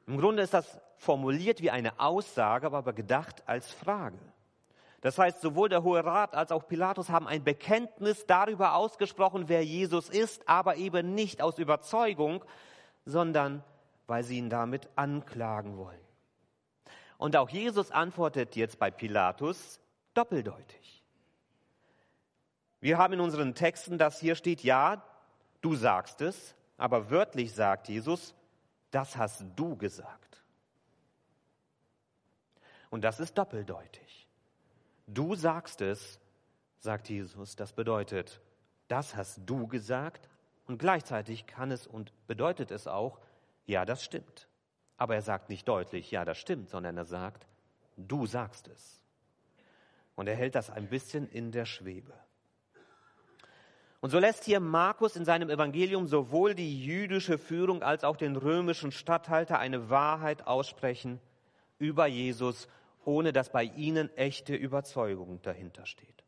Im 0.07 0.17
Grunde 0.17 0.43
ist 0.43 0.53
das 0.53 0.79
formuliert 0.97 1.61
wie 1.61 1.71
eine 1.71 1.99
Aussage, 1.99 2.67
aber 2.67 2.93
gedacht 2.93 3.43
als 3.47 3.71
Frage. 3.71 4.17
Das 5.01 5.19
heißt, 5.19 5.41
sowohl 5.41 5.69
der 5.69 5.83
Hohe 5.83 6.03
Rat 6.03 6.33
als 6.33 6.51
auch 6.51 6.67
Pilatus 6.67 7.09
haben 7.09 7.27
ein 7.27 7.43
Bekenntnis 7.43 8.25
darüber 8.25 8.75
ausgesprochen, 8.75 9.49
wer 9.49 9.63
Jesus 9.63 10.09
ist, 10.09 10.47
aber 10.47 10.77
eben 10.77 11.13
nicht 11.13 11.41
aus 11.41 11.59
Überzeugung, 11.59 12.43
sondern 13.05 13.63
weil 14.07 14.23
sie 14.23 14.37
ihn 14.37 14.49
damit 14.49 14.89
anklagen 14.95 15.77
wollen. 15.77 15.99
Und 17.17 17.35
auch 17.35 17.49
Jesus 17.49 17.91
antwortet 17.91 18.55
jetzt 18.55 18.79
bei 18.79 18.91
Pilatus 18.91 19.79
doppeldeutig. 20.13 20.94
Wir 22.85 22.99
haben 22.99 23.13
in 23.15 23.19
unseren 23.19 23.55
Texten, 23.55 23.97
dass 23.97 24.19
hier 24.19 24.35
steht, 24.35 24.63
ja, 24.63 25.03
du 25.61 25.73
sagst 25.73 26.21
es, 26.21 26.53
aber 26.77 27.09
wörtlich 27.09 27.51
sagt 27.51 27.87
Jesus, 27.87 28.35
das 28.91 29.17
hast 29.17 29.43
du 29.55 29.75
gesagt. 29.75 30.43
Und 32.91 33.03
das 33.03 33.19
ist 33.19 33.39
doppeldeutig. 33.39 34.27
Du 35.07 35.33
sagst 35.33 35.81
es, 35.81 36.19
sagt 36.77 37.09
Jesus. 37.09 37.55
Das 37.55 37.73
bedeutet, 37.73 38.39
das 38.87 39.15
hast 39.15 39.41
du 39.47 39.65
gesagt, 39.65 40.29
Und 40.67 40.77
gleichzeitig 40.77 41.47
kann 41.47 41.71
es 41.71 41.87
und 41.87 42.13
bedeutet 42.27 42.69
es 42.69 42.85
auch, 42.85 43.19
ja, 43.65 43.83
das 43.83 44.03
stimmt. 44.03 44.47
Aber 44.97 45.15
er 45.15 45.23
sagt 45.23 45.49
nicht 45.49 45.67
deutlich, 45.67 46.11
ja, 46.11 46.23
das 46.23 46.37
stimmt, 46.37 46.69
sondern 46.69 46.97
er 46.97 47.05
sagt, 47.05 47.47
du 47.97 48.27
sagst 48.27 48.67
es. 48.67 49.03
Und 50.15 50.27
er 50.27 50.35
hält 50.35 50.53
das 50.53 50.69
ein 50.69 50.87
bisschen 50.87 51.27
in 51.27 51.51
der 51.51 51.65
Schwebe. 51.65 52.13
Und 54.05 54.11
so 54.11 54.19
lässt 54.19 54.43
hier 54.43 54.59
Markus 54.59 55.15
in 55.15 55.25
seinem 55.25 55.49
Evangelium 55.49 56.05
sowohl 56.05 56.53
die 56.53 56.79
jüdische 56.79 57.39
Führung 57.39 57.81
als 57.81 58.03
auch 58.03 58.17
den 58.17 58.35
römischen 58.35 58.91
Statthalter 58.91 59.57
eine 59.57 59.89
Wahrheit 59.89 60.45
aussprechen 60.45 61.19
über 61.79 62.05
Jesus, 62.05 62.67
ohne 63.03 63.33
dass 63.33 63.49
bei 63.49 63.63
ihnen 63.63 64.15
echte 64.15 64.53
Überzeugung 64.53 65.41
dahinter 65.41 65.87
steht. 65.87 66.23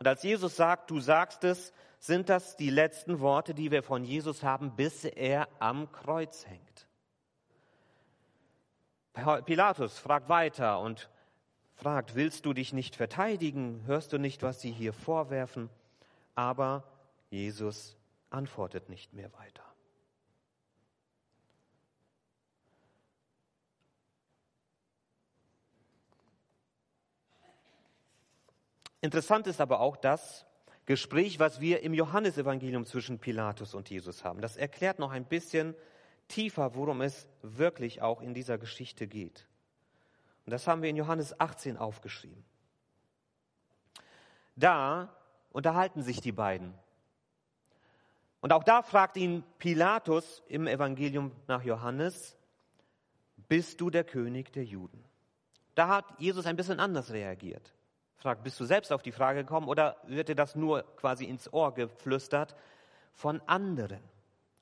Und 0.00 0.08
als 0.08 0.24
Jesus 0.24 0.56
sagt, 0.56 0.90
du 0.90 0.98
sagst 0.98 1.44
es, 1.44 1.72
sind 2.00 2.28
das 2.28 2.56
die 2.56 2.70
letzten 2.70 3.20
Worte, 3.20 3.54
die 3.54 3.70
wir 3.70 3.84
von 3.84 4.02
Jesus 4.02 4.42
haben, 4.42 4.74
bis 4.74 5.04
er 5.04 5.46
am 5.60 5.92
Kreuz 5.92 6.48
hängt. 6.48 6.88
Pilatus 9.44 10.00
fragt 10.00 10.28
weiter 10.28 10.80
und 10.80 11.10
fragt, 11.76 12.16
willst 12.16 12.44
du 12.44 12.52
dich 12.52 12.72
nicht 12.72 12.96
verteidigen? 12.96 13.84
Hörst 13.86 14.12
du 14.12 14.18
nicht, 14.18 14.42
was 14.42 14.60
sie 14.60 14.72
hier 14.72 14.92
vorwerfen? 14.92 15.70
Aber 16.34 16.84
Jesus 17.30 17.96
antwortet 18.30 18.88
nicht 18.88 19.12
mehr 19.12 19.32
weiter. 19.34 19.62
Interessant 29.00 29.48
ist 29.48 29.60
aber 29.60 29.80
auch 29.80 29.96
das 29.96 30.46
Gespräch, 30.86 31.40
was 31.40 31.60
wir 31.60 31.82
im 31.82 31.92
Johannesevangelium 31.92 32.86
zwischen 32.86 33.18
Pilatus 33.18 33.74
und 33.74 33.90
Jesus 33.90 34.24
haben. 34.24 34.40
Das 34.40 34.56
erklärt 34.56 35.00
noch 35.00 35.10
ein 35.10 35.24
bisschen 35.24 35.74
tiefer, 36.28 36.74
worum 36.76 37.00
es 37.00 37.26
wirklich 37.42 38.00
auch 38.00 38.20
in 38.22 38.32
dieser 38.32 38.58
Geschichte 38.58 39.08
geht. 39.08 39.48
Und 40.46 40.52
das 40.52 40.66
haben 40.66 40.82
wir 40.82 40.90
in 40.90 40.96
Johannes 40.96 41.38
18 41.38 41.76
aufgeschrieben. 41.76 42.44
Da 44.54 45.14
unterhalten 45.52 46.02
sich 46.02 46.20
die 46.20 46.32
beiden. 46.32 46.74
Und 48.40 48.52
auch 48.52 48.64
da 48.64 48.82
fragt 48.82 49.16
ihn 49.16 49.44
Pilatus 49.58 50.42
im 50.48 50.66
Evangelium 50.66 51.32
nach 51.46 51.62
Johannes, 51.62 52.36
bist 53.48 53.80
du 53.80 53.90
der 53.90 54.04
König 54.04 54.52
der 54.52 54.64
Juden? 54.64 55.04
Da 55.74 55.88
hat 55.88 56.04
Jesus 56.18 56.46
ein 56.46 56.56
bisschen 56.56 56.80
anders 56.80 57.12
reagiert 57.12 57.72
fragt, 58.22 58.44
bist 58.44 58.58
du 58.60 58.64
selbst 58.64 58.92
auf 58.92 59.02
die 59.02 59.12
Frage 59.12 59.40
gekommen 59.40 59.68
oder 59.68 59.96
wird 60.04 60.28
dir 60.28 60.36
das 60.36 60.54
nur 60.54 60.84
quasi 60.96 61.24
ins 61.24 61.52
Ohr 61.52 61.74
geflüstert 61.74 62.54
von 63.12 63.42
anderen? 63.46 64.00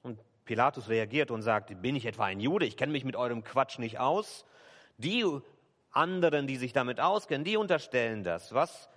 Und 0.03 0.19
Pilatus 0.47 0.89
reagiert 0.89 1.31
und 1.31 1.43
sagt, 1.43 1.81
bin 1.83 1.95
ich 1.95 2.07
etwa 2.07 2.25
ein 2.25 2.41
Jude? 2.41 2.65
Ich 2.65 2.77
kenne 2.77 2.93
mich 2.93 3.05
mit 3.05 3.17
eurem 3.17 3.45
Quatsch 3.45 3.79
nicht 3.79 4.01
aus. 4.01 4.47
Die 4.97 5.25
anderen, 5.93 6.47
die 6.47 6.57
sich 6.57 6.73
damit 6.73 7.01
auskennen, 7.01 7.45
die 7.45 7.57
unterstellen 7.57 8.25
das. 8.25 8.55
Was 8.55 8.89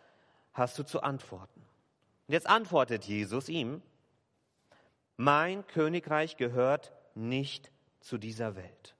hast 0.53 0.79
du 0.79 0.83
zu 0.83 1.03
antworten? 1.03 1.62
Und 2.27 2.34
jetzt 2.34 2.48
antwortet 2.48 3.06
Jesus 3.06 3.50
ihm, 3.50 3.82
mein 5.18 5.65
Königreich 5.68 6.38
gehört 6.38 6.94
nicht 7.15 7.72
zu 8.00 8.18
dieser 8.18 8.56
Welt. 8.56 8.96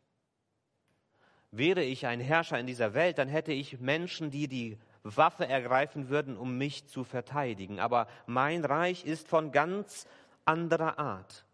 Wäre 1.52 1.84
ich 1.84 2.06
ein 2.08 2.20
Herrscher 2.20 2.60
in 2.60 2.68
dieser 2.68 2.94
Welt, 2.94 3.18
dann 3.18 3.28
hätte 3.28 3.54
ich 3.54 3.80
Menschen, 3.80 4.32
die 4.32 4.48
die 4.48 4.78
Waffe 5.04 5.48
ergreifen 5.48 6.10
würden, 6.10 6.38
um 6.38 6.58
mich 6.58 6.88
zu 6.88 7.04
verteidigen. 7.04 7.80
Aber 7.80 8.08
mein 8.26 8.66
Reich 8.66 9.06
ist 9.06 9.28
von 9.28 9.52
ganz 9.52 10.08
anderer 10.46 10.98
Art. 10.98 11.46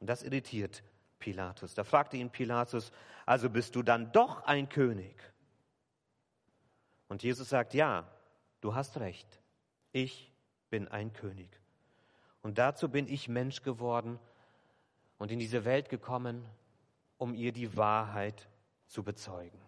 Und 0.00 0.08
das 0.08 0.22
irritiert 0.22 0.82
Pilatus. 1.18 1.74
Da 1.74 1.84
fragte 1.84 2.16
ihn 2.16 2.30
Pilatus, 2.30 2.92
also 3.26 3.50
bist 3.50 3.76
du 3.76 3.82
dann 3.82 4.12
doch 4.12 4.44
ein 4.44 4.68
König? 4.68 5.16
Und 7.08 7.22
Jesus 7.22 7.48
sagt, 7.48 7.74
ja, 7.74 8.06
du 8.60 8.74
hast 8.74 8.98
recht. 8.98 9.40
Ich 9.92 10.27
bin 10.70 10.88
ein 10.88 11.12
König. 11.12 11.48
Und 12.42 12.58
dazu 12.58 12.88
bin 12.88 13.08
ich 13.08 13.28
Mensch 13.28 13.62
geworden 13.62 14.18
und 15.18 15.30
in 15.30 15.38
diese 15.38 15.64
Welt 15.64 15.88
gekommen, 15.88 16.44
um 17.18 17.34
ihr 17.34 17.52
die 17.52 17.76
Wahrheit 17.76 18.48
zu 18.86 19.02
bezeugen. 19.02 19.58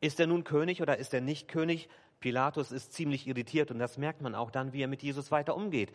Ist 0.00 0.18
er 0.18 0.26
nun 0.26 0.42
König 0.42 0.82
oder 0.82 0.96
ist 0.98 1.14
er 1.14 1.20
nicht 1.20 1.48
König? 1.48 1.88
Pilatus 2.18 2.72
ist 2.72 2.92
ziemlich 2.92 3.26
irritiert 3.26 3.70
und 3.70 3.78
das 3.78 3.98
merkt 3.98 4.20
man 4.20 4.34
auch 4.34 4.50
dann, 4.50 4.72
wie 4.72 4.82
er 4.82 4.88
mit 4.88 5.02
Jesus 5.02 5.30
weiter 5.30 5.54
umgeht. 5.54 5.92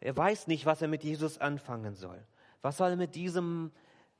Er 0.00 0.16
weiß 0.16 0.46
nicht, 0.46 0.66
was 0.66 0.82
er 0.82 0.88
mit 0.88 1.02
Jesus 1.02 1.38
anfangen 1.38 1.94
soll. 1.94 2.22
Was 2.62 2.76
soll 2.76 2.90
er 2.90 2.96
mit 2.96 3.14
diesem 3.14 3.72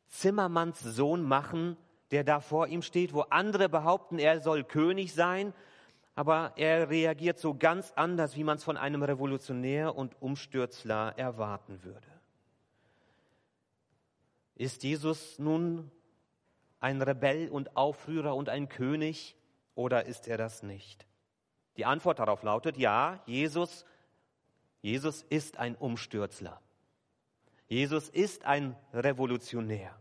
Zimmermannssohn 0.09 1.23
machen, 1.23 1.77
der 2.11 2.25
da 2.25 2.41
vor 2.41 2.69
ihm 2.69 2.83
steht, 2.83 3.13
wo 3.13 3.21
andere 3.23 3.69
behaupten, 3.69 4.19
er 4.19 4.41
soll 4.41 4.65
König 4.65 5.13
sein, 5.13 5.53
aber 6.19 6.55
er 6.57 6.91
reagiert 6.91 7.39
so 7.39 7.55
ganz 7.55 7.93
anders, 7.95 8.35
wie 8.35 8.43
man 8.43 8.57
es 8.57 8.65
von 8.65 8.77
einem 8.77 9.05
Revolutionär 9.05 9.95
und 9.95 10.21
Umstürzler 10.21 11.15
erwarten 11.17 11.85
würde. 11.85 12.09
Ist 14.57 14.83
Jesus 14.83 15.39
nun 15.39 15.93
ein 16.81 17.01
Rebell 17.03 17.49
und 17.51 17.77
Aufrührer 17.77 18.35
und 18.35 18.49
ein 18.49 18.69
König 18.69 19.37
oder 19.77 20.07
ist 20.07 20.27
er 20.27 20.37
das 20.37 20.65
nicht? 20.65 21.07
Die 21.77 21.85
Antwort 21.85 22.19
darauf 22.19 22.43
lautet, 22.43 22.79
ja, 22.79 23.23
Jesus, 23.25 23.87
Jesus 24.83 25.23
ist 25.23 25.57
ein 25.57 25.77
Umstürzler. 25.77 26.61
Jesus 27.69 28.09
ist 28.09 28.45
ein 28.45 28.75
Revolutionär. 28.93 29.95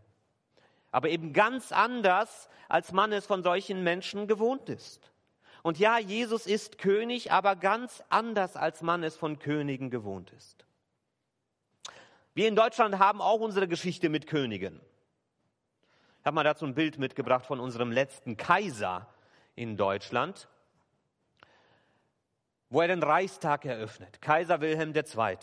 Aber 0.90 1.10
eben 1.10 1.32
ganz 1.32 1.70
anders, 1.70 2.48
als 2.68 2.90
man 2.90 3.12
es 3.12 3.24
von 3.24 3.44
solchen 3.44 3.84
Menschen 3.84 4.26
gewohnt 4.26 4.68
ist. 4.68 5.12
Und 5.62 5.78
ja, 5.78 5.98
Jesus 5.98 6.46
ist 6.46 6.78
König, 6.78 7.32
aber 7.32 7.56
ganz 7.56 8.02
anders, 8.08 8.56
als 8.56 8.82
man 8.82 9.02
es 9.02 9.16
von 9.16 9.38
Königen 9.38 9.90
gewohnt 9.90 10.30
ist. 10.32 10.64
Wir 12.34 12.46
in 12.48 12.56
Deutschland 12.56 12.98
haben 12.98 13.20
auch 13.20 13.40
unsere 13.40 13.66
Geschichte 13.66 14.08
mit 14.08 14.26
Königen. 14.26 14.80
Ich 16.20 16.26
habe 16.26 16.34
mal 16.34 16.44
dazu 16.44 16.66
ein 16.66 16.74
Bild 16.74 16.98
mitgebracht 16.98 17.46
von 17.46 17.58
unserem 17.58 17.90
letzten 17.90 18.36
Kaiser 18.36 19.08
in 19.56 19.76
Deutschland, 19.76 20.48
wo 22.70 22.80
er 22.80 22.88
den 22.88 23.02
Reichstag 23.02 23.64
eröffnet, 23.64 24.20
Kaiser 24.20 24.60
Wilhelm 24.60 24.94
II. 24.94 25.36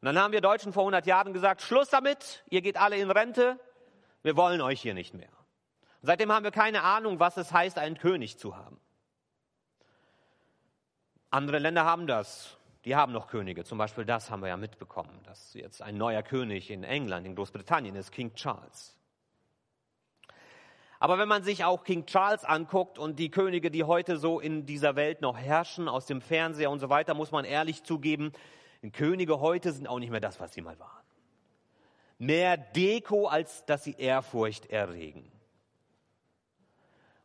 Und 0.00 0.02
dann 0.02 0.18
haben 0.18 0.32
wir 0.32 0.40
Deutschen 0.40 0.72
vor 0.72 0.82
100 0.82 1.06
Jahren 1.06 1.32
gesagt, 1.32 1.62
Schluss 1.62 1.88
damit, 1.88 2.44
ihr 2.50 2.62
geht 2.62 2.76
alle 2.76 2.96
in 2.96 3.10
Rente, 3.10 3.58
wir 4.22 4.36
wollen 4.36 4.60
euch 4.60 4.80
hier 4.80 4.94
nicht 4.94 5.14
mehr. 5.14 5.35
Seitdem 6.06 6.30
haben 6.30 6.44
wir 6.44 6.52
keine 6.52 6.84
Ahnung, 6.84 7.18
was 7.18 7.36
es 7.36 7.52
heißt, 7.52 7.78
einen 7.78 7.98
König 7.98 8.38
zu 8.38 8.56
haben. 8.56 8.78
Andere 11.30 11.58
Länder 11.58 11.84
haben 11.84 12.06
das. 12.06 12.58
Die 12.84 12.94
haben 12.94 13.12
noch 13.12 13.26
Könige. 13.26 13.64
Zum 13.64 13.76
Beispiel 13.76 14.04
das 14.04 14.30
haben 14.30 14.40
wir 14.40 14.48
ja 14.48 14.56
mitbekommen, 14.56 15.18
dass 15.24 15.52
jetzt 15.54 15.82
ein 15.82 15.96
neuer 15.96 16.22
König 16.22 16.70
in 16.70 16.84
England, 16.84 17.26
in 17.26 17.34
Großbritannien 17.34 17.96
ist, 17.96 18.12
King 18.12 18.32
Charles. 18.36 18.96
Aber 21.00 21.18
wenn 21.18 21.26
man 21.26 21.42
sich 21.42 21.64
auch 21.64 21.82
King 21.82 22.06
Charles 22.06 22.44
anguckt 22.44 23.00
und 23.00 23.18
die 23.18 23.32
Könige, 23.32 23.72
die 23.72 23.82
heute 23.82 24.16
so 24.16 24.38
in 24.38 24.64
dieser 24.64 24.94
Welt 24.94 25.22
noch 25.22 25.36
herrschen, 25.36 25.88
aus 25.88 26.06
dem 26.06 26.20
Fernseher 26.20 26.70
und 26.70 26.78
so 26.78 26.88
weiter, 26.88 27.14
muss 27.14 27.32
man 27.32 27.44
ehrlich 27.44 27.82
zugeben, 27.82 28.32
Könige 28.92 29.40
heute 29.40 29.72
sind 29.72 29.88
auch 29.88 29.98
nicht 29.98 30.10
mehr 30.10 30.20
das, 30.20 30.38
was 30.38 30.54
sie 30.54 30.60
mal 30.60 30.78
waren. 30.78 31.04
Mehr 32.18 32.56
Deko, 32.56 33.26
als 33.26 33.64
dass 33.64 33.82
sie 33.82 33.96
Ehrfurcht 33.98 34.66
erregen. 34.66 35.32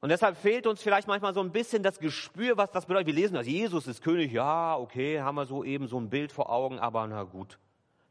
Und 0.02 0.10
deshalb 0.10 0.36
fehlt 0.36 0.66
uns 0.66 0.82
vielleicht 0.82 1.08
manchmal 1.08 1.34
so 1.36 1.42
ein 1.42 1.52
bisschen 1.52 1.84
das 1.84 2.00
Gespür, 2.00 2.58
was 2.58 2.72
das 2.72 2.88
bedeutet. 2.88 3.08
Wir 3.08 3.14
lesen 3.14 3.36
dass 3.36 3.46
Jesus 3.46 3.86
ist 3.86 4.02
König, 4.02 4.32
ja, 4.32 4.76
okay, 4.76 5.22
haben 5.22 5.36
wir 5.36 5.46
so 5.46 5.64
eben 5.64 5.88
so 5.88 6.00
ein 6.00 6.10
Bild 6.10 6.32
vor 6.32 6.50
Augen, 6.50 6.80
aber 6.80 7.06
na 7.06 7.24
gut, 7.24 7.60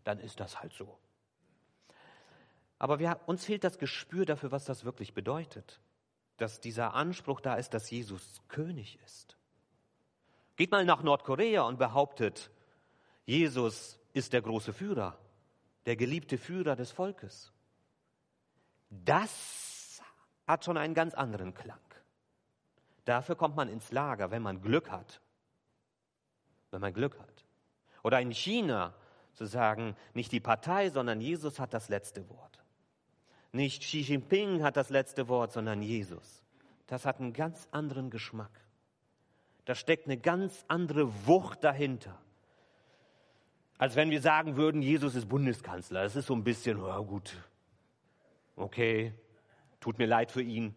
dann 0.04 0.20
ist 0.20 0.38
das 0.38 0.60
halt 0.60 0.72
so. 0.72 0.96
Aber 2.78 3.00
wir, 3.00 3.18
uns 3.26 3.44
fehlt 3.44 3.64
das 3.64 3.78
Gespür 3.78 4.24
dafür, 4.24 4.52
was 4.52 4.64
das 4.64 4.84
wirklich 4.84 5.14
bedeutet. 5.14 5.80
Dass 6.36 6.60
dieser 6.60 6.94
Anspruch 6.94 7.40
da 7.40 7.56
ist, 7.56 7.74
dass 7.74 7.90
Jesus 7.90 8.40
König 8.48 8.98
ist. 9.04 9.36
Geht 10.56 10.70
mal 10.70 10.84
nach 10.84 11.02
Nordkorea 11.02 11.62
und 11.62 11.78
behauptet, 11.78 12.50
Jesus 13.26 13.98
ist 14.12 14.32
der 14.32 14.42
große 14.42 14.72
Führer, 14.72 15.18
der 15.86 15.96
geliebte 15.96 16.38
Führer 16.38 16.76
des 16.76 16.92
Volkes. 16.92 17.52
Das 18.90 19.69
hat 20.50 20.64
schon 20.64 20.76
einen 20.76 20.94
ganz 20.94 21.14
anderen 21.14 21.54
Klang. 21.54 21.78
Dafür 23.04 23.36
kommt 23.36 23.56
man 23.56 23.68
ins 23.68 23.92
Lager, 23.92 24.30
wenn 24.30 24.42
man 24.42 24.60
Glück 24.60 24.90
hat. 24.90 25.20
Wenn 26.70 26.80
man 26.80 26.92
Glück 26.92 27.18
hat. 27.18 27.44
Oder 28.02 28.20
in 28.20 28.32
China 28.32 28.94
zu 29.32 29.46
sagen, 29.46 29.96
nicht 30.14 30.32
die 30.32 30.40
Partei, 30.40 30.90
sondern 30.90 31.20
Jesus 31.20 31.58
hat 31.58 31.74
das 31.74 31.88
letzte 31.88 32.28
Wort. 32.28 32.62
Nicht 33.52 33.82
Xi 33.82 34.00
Jinping 34.00 34.62
hat 34.62 34.76
das 34.76 34.90
letzte 34.90 35.28
Wort, 35.28 35.52
sondern 35.52 35.82
Jesus. 35.82 36.42
Das 36.86 37.04
hat 37.04 37.20
einen 37.20 37.32
ganz 37.32 37.68
anderen 37.72 38.10
Geschmack. 38.10 38.50
Da 39.64 39.74
steckt 39.74 40.06
eine 40.06 40.18
ganz 40.18 40.64
andere 40.68 41.26
Wucht 41.26 41.64
dahinter. 41.64 42.16
Als 43.78 43.96
wenn 43.96 44.10
wir 44.10 44.20
sagen 44.20 44.56
würden, 44.56 44.82
Jesus 44.82 45.14
ist 45.14 45.28
Bundeskanzler. 45.28 46.02
Das 46.02 46.16
ist 46.16 46.26
so 46.26 46.34
ein 46.34 46.44
bisschen, 46.44 46.80
oh 46.80 47.04
gut, 47.04 47.34
okay, 48.56 49.14
tut 49.80 49.98
mir 49.98 50.06
leid 50.06 50.30
für 50.30 50.42
ihn. 50.42 50.74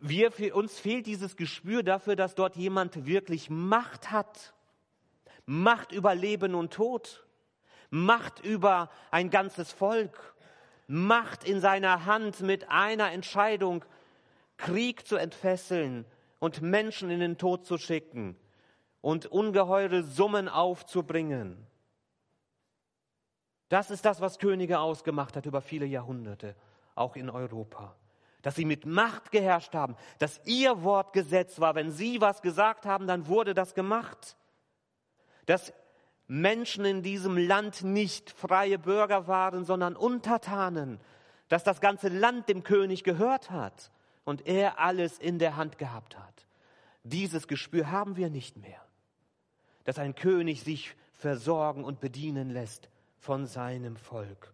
Wir, 0.00 0.32
uns 0.54 0.78
fehlt 0.78 1.06
dieses 1.06 1.36
Gespür 1.36 1.82
dafür, 1.82 2.16
dass 2.16 2.34
dort 2.34 2.56
jemand 2.56 3.06
wirklich 3.06 3.50
Macht 3.50 4.10
hat. 4.10 4.54
Macht 5.44 5.92
über 5.92 6.14
Leben 6.14 6.54
und 6.54 6.72
Tod. 6.72 7.26
Macht 7.90 8.40
über 8.44 8.88
ein 9.10 9.30
ganzes 9.30 9.72
Volk. 9.72 10.34
Macht 10.86 11.44
in 11.44 11.60
seiner 11.60 12.06
Hand 12.06 12.40
mit 12.40 12.70
einer 12.70 13.12
Entscheidung, 13.12 13.84
Krieg 14.56 15.06
zu 15.06 15.16
entfesseln 15.16 16.04
und 16.38 16.62
Menschen 16.62 17.10
in 17.10 17.20
den 17.20 17.38
Tod 17.38 17.66
zu 17.66 17.78
schicken 17.78 18.36
und 19.00 19.26
ungeheure 19.26 20.02
Summen 20.02 20.48
aufzubringen. 20.48 21.66
Das 23.70 23.90
ist 23.90 24.04
das, 24.04 24.20
was 24.20 24.38
Könige 24.38 24.80
ausgemacht 24.80 25.34
hat 25.36 25.46
über 25.46 25.62
viele 25.62 25.86
Jahrhunderte, 25.86 26.54
auch 26.94 27.16
in 27.16 27.30
Europa 27.30 27.94
dass 28.42 28.54
sie 28.54 28.64
mit 28.64 28.86
Macht 28.86 29.30
geherrscht 29.30 29.74
haben, 29.74 29.96
dass 30.18 30.40
ihr 30.44 30.82
Wort 30.82 31.12
Gesetz 31.12 31.60
war. 31.60 31.74
Wenn 31.74 31.90
sie 31.90 32.20
was 32.20 32.42
gesagt 32.42 32.86
haben, 32.86 33.06
dann 33.06 33.26
wurde 33.26 33.54
das 33.54 33.74
gemacht. 33.74 34.36
Dass 35.46 35.72
Menschen 36.26 36.84
in 36.84 37.02
diesem 37.02 37.36
Land 37.36 37.82
nicht 37.82 38.30
freie 38.30 38.78
Bürger 38.78 39.26
waren, 39.26 39.64
sondern 39.64 39.96
Untertanen. 39.96 41.00
Dass 41.48 41.64
das 41.64 41.80
ganze 41.80 42.08
Land 42.08 42.48
dem 42.48 42.62
König 42.62 43.04
gehört 43.04 43.50
hat 43.50 43.90
und 44.24 44.46
er 44.46 44.78
alles 44.78 45.18
in 45.18 45.38
der 45.38 45.56
Hand 45.56 45.78
gehabt 45.78 46.18
hat. 46.18 46.46
Dieses 47.02 47.48
Gespür 47.48 47.90
haben 47.90 48.16
wir 48.16 48.30
nicht 48.30 48.56
mehr. 48.56 48.80
Dass 49.84 49.98
ein 49.98 50.14
König 50.14 50.62
sich 50.62 50.94
versorgen 51.12 51.84
und 51.84 52.00
bedienen 52.00 52.50
lässt 52.50 52.88
von 53.20 53.46
seinem 53.46 53.96
Volk. 53.96 54.52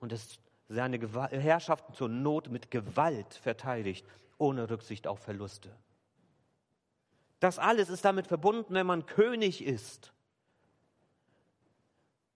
Und 0.00 0.12
es 0.12 0.40
seine 0.68 0.98
Herrschaften 0.98 1.94
zur 1.94 2.08
Not 2.08 2.50
mit 2.50 2.70
Gewalt 2.70 3.34
verteidigt, 3.34 4.06
ohne 4.38 4.68
Rücksicht 4.68 5.06
auf 5.06 5.20
Verluste. 5.20 5.70
Das 7.40 7.58
alles 7.58 7.88
ist 7.88 8.04
damit 8.04 8.26
verbunden, 8.26 8.74
wenn 8.74 8.86
man 8.86 9.06
König 9.06 9.64
ist. 9.64 10.12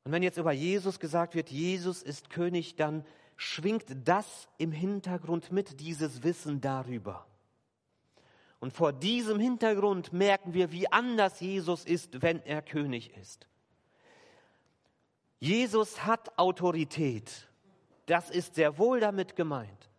Und 0.05 0.13
wenn 0.13 0.23
jetzt 0.23 0.39
über 0.39 0.53
Jesus 0.53 1.01
gesagt 1.01 1.35
wird, 1.35 1.51
Jesus 1.51 2.03
ist 2.03 2.31
König, 2.31 2.77
dann 2.77 3.05
schwingt 3.37 3.87
das 4.05 4.49
im 4.59 4.73
Hintergrund 4.73 5.51
mit, 5.51 5.81
dieses 5.81 6.23
Wissen 6.23 6.61
darüber. 6.61 7.27
Und 8.59 8.73
vor 8.73 8.93
diesem 8.93 9.39
Hintergrund 9.39 10.13
merken 10.13 10.55
wir, 10.55 10.73
wie 10.73 10.91
anders 10.91 11.41
Jesus 11.41 11.85
ist, 11.85 12.23
wenn 12.23 12.41
er 12.43 12.63
König 12.63 13.17
ist. 13.17 13.47
Jesus 15.39 16.05
hat 16.05 16.39
Autorität. 16.39 17.49
Das 18.07 18.31
ist 18.31 18.55
sehr 18.55 18.79
wohl 18.79 19.01
damit 19.01 19.37
gemeint. 19.37 19.91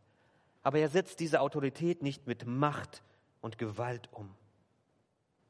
Aber 0.63 0.79
er 0.79 0.89
setzt 0.89 1.19
diese 1.19 1.41
Autorität 1.41 2.01
nicht 2.01 2.27
mit 2.27 2.45
Macht 2.45 3.03
und 3.41 3.57
Gewalt 3.57 4.09
um, 4.11 4.33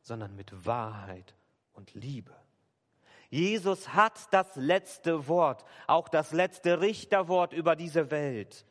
sondern 0.01 0.35
mit 0.35 0.65
Wahrheit 0.65 1.35
und 1.73 1.93
Liebe. 1.93 2.35
Jesus 3.29 3.93
hat 3.93 4.31
das 4.31 4.55
letzte 4.55 5.27
Wort, 5.27 5.65
auch 5.85 6.07
das 6.07 6.31
letzte 6.31 6.81
Richterwort 6.81 7.53
über 7.53 7.75
diese 7.75 8.09
Welt. 8.11 8.65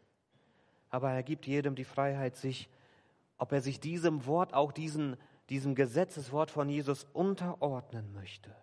Aber 0.88 1.10
er 1.10 1.22
gibt 1.22 1.46
jedem 1.46 1.74
die 1.74 1.84
Freiheit, 1.84 2.36
sich, 2.36 2.68
ob 3.38 3.52
er 3.52 3.60
sich 3.60 3.80
diesem 3.80 4.24
Wort, 4.26 4.54
auch 4.54 4.72
diesen, 4.72 5.16
diesem 5.50 5.74
Gesetzeswort 5.74 6.50
von 6.50 6.68
Jesus 6.68 7.06
unterordnen 7.12 8.12
möchte. 8.12 8.54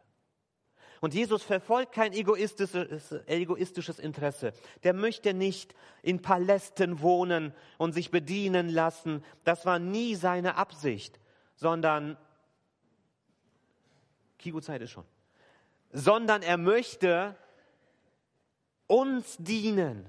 Und 1.04 1.14
Jesus 1.14 1.44
verfolgt 1.44 1.92
kein 1.92 2.14
egoistisches, 2.14 3.12
egoistisches 3.28 4.00
Interesse. 4.00 4.54
Der 4.84 4.94
möchte 4.94 5.34
nicht 5.34 5.76
in 6.02 6.22
Palästen 6.22 7.02
wohnen 7.02 7.54
und 7.78 7.92
sich 7.92 8.10
bedienen 8.10 8.70
lassen. 8.70 9.22
Das 9.44 9.66
war 9.66 9.80
nie 9.80 10.16
seine 10.16 10.56
Absicht, 10.56 11.20
sondern, 11.58 12.16
Kigo-Zeit 14.40 14.82
ist 14.82 14.92
schon, 14.92 15.04
sondern 15.92 16.42
er 16.42 16.56
möchte 16.56 17.36
uns 18.88 19.36
dienen. 19.40 20.06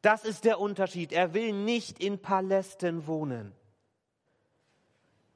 Das 0.00 0.24
ist 0.24 0.46
der 0.46 0.60
Unterschied. 0.60 1.12
Er 1.12 1.34
will 1.34 1.52
nicht 1.52 2.02
in 2.02 2.22
Palästen 2.22 3.06
wohnen. 3.06 3.52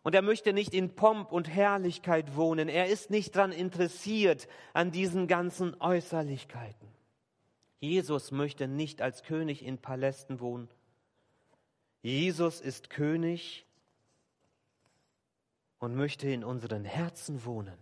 Und 0.07 0.14
er 0.14 0.23
möchte 0.23 0.53
nicht 0.53 0.73
in 0.73 0.95
Pomp 0.95 1.33
und 1.33 1.49
Herrlichkeit 1.49 2.37
wohnen. 2.37 2.69
Er 2.69 2.87
ist 2.87 3.11
nicht 3.11 3.35
daran 3.35 3.51
interessiert 3.51 4.47
an 4.73 4.92
diesen 4.92 5.27
ganzen 5.27 5.75
Äußerlichkeiten. 5.81 6.87
Jesus 7.81 8.31
möchte 8.31 8.69
nicht 8.69 9.03
als 9.03 9.25
König 9.25 9.64
in 9.64 9.79
Palästen 9.79 10.38
wohnen. 10.38 10.69
Jesus 12.03 12.61
ist 12.61 12.88
König 12.88 13.66
und 15.81 15.97
möchte 15.97 16.31
in 16.31 16.45
unseren 16.45 16.85
Herzen 16.85 17.45
wohnen. 17.45 17.77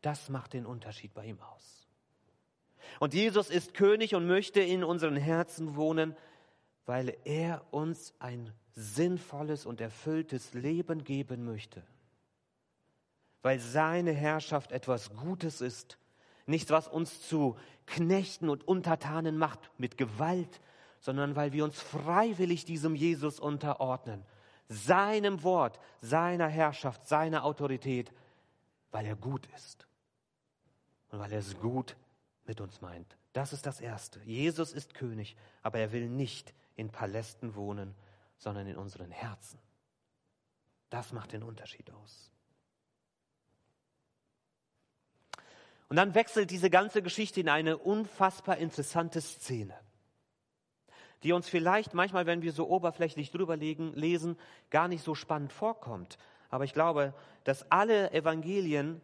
Das 0.00 0.28
macht 0.28 0.52
den 0.52 0.66
Unterschied 0.66 1.12
bei 1.12 1.24
ihm 1.24 1.40
aus. 1.40 1.88
Und 3.00 3.14
Jesus 3.14 3.50
ist 3.50 3.74
König 3.74 4.14
und 4.14 4.28
möchte 4.28 4.60
in 4.60 4.84
unseren 4.84 5.16
Herzen 5.16 5.74
wohnen, 5.74 6.14
weil 6.86 7.16
er 7.24 7.62
uns 7.72 8.14
ein 8.18 8.52
sinnvolles 8.72 9.66
und 9.66 9.80
erfülltes 9.80 10.54
Leben 10.54 11.04
geben 11.04 11.44
möchte. 11.44 11.82
Weil 13.42 13.58
seine 13.58 14.12
Herrschaft 14.12 14.72
etwas 14.72 15.14
Gutes 15.14 15.60
ist, 15.60 15.98
nichts, 16.46 16.70
was 16.70 16.88
uns 16.88 17.26
zu 17.28 17.56
Knechten 17.86 18.48
und 18.48 18.66
Untertanen 18.66 19.38
macht 19.38 19.70
mit 19.78 19.96
Gewalt, 19.96 20.60
sondern 20.98 21.36
weil 21.36 21.52
wir 21.52 21.64
uns 21.64 21.80
freiwillig 21.80 22.64
diesem 22.64 22.94
Jesus 22.94 23.38
unterordnen, 23.38 24.24
seinem 24.68 25.42
Wort, 25.42 25.78
seiner 26.00 26.48
Herrschaft, 26.48 27.06
seiner 27.06 27.44
Autorität, 27.44 28.12
weil 28.90 29.06
er 29.06 29.16
gut 29.16 29.46
ist 29.54 29.86
und 31.10 31.18
weil 31.18 31.32
er 31.32 31.40
es 31.40 31.58
gut 31.60 31.96
mit 32.46 32.60
uns 32.60 32.80
meint. 32.80 33.16
Das 33.34 33.52
ist 33.52 33.66
das 33.66 33.80
Erste. 33.80 34.20
Jesus 34.24 34.72
ist 34.72 34.94
König, 34.94 35.36
aber 35.62 35.78
er 35.78 35.92
will 35.92 36.08
nicht 36.08 36.54
in 36.76 36.90
Palästen 36.90 37.54
wohnen, 37.54 37.94
sondern 38.36 38.66
in 38.66 38.76
unseren 38.76 39.10
Herzen. 39.10 39.58
Das 40.90 41.12
macht 41.12 41.32
den 41.32 41.42
Unterschied 41.42 41.90
aus. 41.90 42.30
Und 45.88 45.96
dann 45.96 46.14
wechselt 46.14 46.50
diese 46.50 46.70
ganze 46.70 47.02
Geschichte 47.02 47.40
in 47.40 47.48
eine 47.48 47.76
unfassbar 47.76 48.56
interessante 48.56 49.20
Szene, 49.20 49.78
die 51.22 51.32
uns 51.32 51.48
vielleicht 51.48 51.94
manchmal, 51.94 52.26
wenn 52.26 52.42
wir 52.42 52.52
so 52.52 52.68
oberflächlich 52.68 53.30
drüber 53.30 53.56
lesen, 53.56 54.38
gar 54.70 54.88
nicht 54.88 55.04
so 55.04 55.14
spannend 55.14 55.52
vorkommt. 55.52 56.18
Aber 56.48 56.64
ich 56.64 56.72
glaube, 56.72 57.14
dass 57.44 57.70
alle 57.70 58.12
Evangelien 58.12 59.00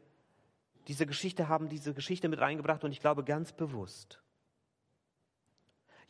diese 0.88 1.06
Geschichte 1.06 1.48
haben, 1.48 1.68
diese 1.68 1.94
Geschichte 1.94 2.28
mit 2.28 2.40
reingebracht 2.40 2.83
und 2.85 2.92
ich 2.92 3.00
glaube 3.00 3.24
ganz 3.24 3.52
bewusst. 3.52 4.20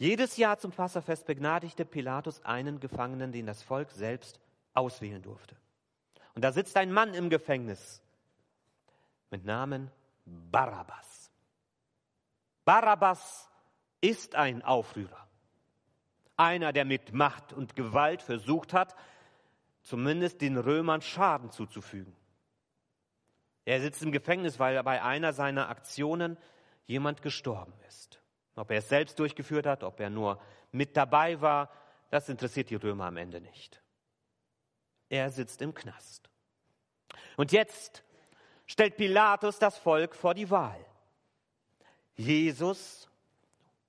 Jedes 0.01 0.39
Jahr 0.39 0.57
zum 0.57 0.73
Passafest 0.73 1.27
begnadigte 1.27 1.85
Pilatus 1.85 2.43
einen 2.43 2.81
Gefangenen, 2.81 3.33
den 3.33 3.45
das 3.45 3.63
Volk 3.63 3.91
selbst 3.91 4.41
auswählen 4.73 5.21
durfte. 5.21 5.57
Und 6.35 6.43
da 6.43 6.53
sitzt 6.53 6.79
ein 6.79 6.91
Mann 6.91 7.13
im 7.13 7.29
Gefängnis 7.29 8.03
mit 9.31 9.45
Namen 9.45 9.91
Barabbas. 10.25 11.31
Barabbas 12.65 13.51
ist 14.01 14.37
ein 14.37 14.63
Aufrührer. 14.63 15.29
Einer, 16.39 16.73
der 16.73 16.87
mit 16.87 17.13
Macht 17.13 17.53
und 17.53 17.77
Gewalt 17.77 18.23
versucht 18.23 18.73
hat, 18.73 18.97
zumindest 19.83 20.41
den 20.41 20.57
Römern 20.57 21.03
Schaden 21.03 21.51
zuzufügen. 21.51 22.17
Er 23.67 23.83
sitzt 23.83 24.01
im 24.01 24.13
Gefängnis, 24.13 24.59
weil 24.59 24.83
bei 24.83 25.03
einer 25.03 25.35
seiner 25.35 25.69
Aktionen 25.69 26.39
jemand 26.87 27.21
gestorben 27.21 27.75
ist. 27.87 28.20
Ob 28.57 28.71
er 28.71 28.79
es 28.79 28.89
selbst 28.89 29.19
durchgeführt 29.19 29.67
hat, 29.67 29.85
ob 29.85 30.01
er 30.01 30.11
nur 30.11 30.41
mit 30.73 30.97
dabei 30.97 31.41
war, 31.41 31.71
das 32.11 32.29
interessiert 32.29 32.71
die 32.71 32.77
Römer 32.77 33.07
am 33.07 33.17
Ende 33.17 33.41
nicht. 33.41 33.83
Er 35.09 35.31
sitzt 35.31 35.63
im 35.63 35.75
Knast. 35.75 36.29
Und 37.37 37.53
jetzt 37.53 38.05
stellt 38.67 38.97
Pilatus 38.97 39.59
das 39.59 39.79
Volk 39.79 40.15
vor 40.15 40.35
die 40.35 40.51
Wahl. 40.51 40.85
Jesus 42.15 43.09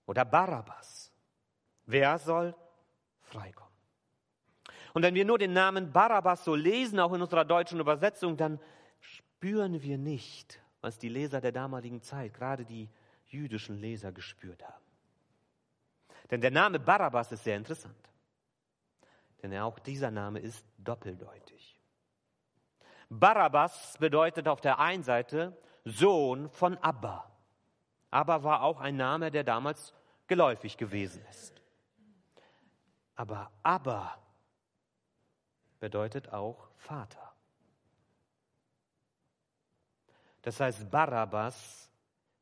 oder 0.05 0.25
Barabbas. 0.25 1.11
Wer 1.85 2.17
soll 2.17 2.55
freikommen? 3.21 3.71
Und 4.93 5.03
wenn 5.03 5.15
wir 5.15 5.25
nur 5.25 5.37
den 5.37 5.53
Namen 5.53 5.91
Barabbas 5.91 6.43
so 6.43 6.55
lesen, 6.55 6.99
auch 6.99 7.13
in 7.13 7.21
unserer 7.21 7.45
deutschen 7.45 7.79
Übersetzung, 7.79 8.37
dann 8.37 8.59
spüren 8.99 9.81
wir 9.81 9.97
nicht, 9.97 10.61
was 10.81 10.97
die 10.97 11.09
Leser 11.09 11.41
der 11.41 11.51
damaligen 11.51 12.01
Zeit, 12.01 12.33
gerade 12.33 12.65
die 12.65 12.89
jüdischen 13.31 13.79
Leser 13.79 14.11
gespürt 14.11 14.63
haben. 14.63 14.85
Denn 16.29 16.41
der 16.41 16.51
Name 16.51 16.79
Barabbas 16.79 17.31
ist 17.31 17.43
sehr 17.43 17.57
interessant. 17.57 18.09
Denn 19.41 19.57
auch 19.57 19.79
dieser 19.79 20.11
Name 20.11 20.39
ist 20.39 20.65
doppeldeutig. 20.77 21.79
Barabbas 23.09 23.97
bedeutet 23.97 24.47
auf 24.47 24.61
der 24.61 24.79
einen 24.79 25.03
Seite 25.03 25.57
Sohn 25.83 26.49
von 26.49 26.77
Abba. 26.77 27.29
Abba 28.09 28.43
war 28.43 28.61
auch 28.61 28.79
ein 28.79 28.95
Name, 28.95 29.31
der 29.31 29.43
damals 29.43 29.93
geläufig 30.27 30.77
gewesen 30.77 31.25
ist. 31.29 31.61
Aber 33.15 33.51
Abba 33.63 34.17
bedeutet 35.79 36.31
auch 36.31 36.69
Vater. 36.77 37.33
Das 40.41 40.59
heißt, 40.59 40.89
Barabbas 40.89 41.91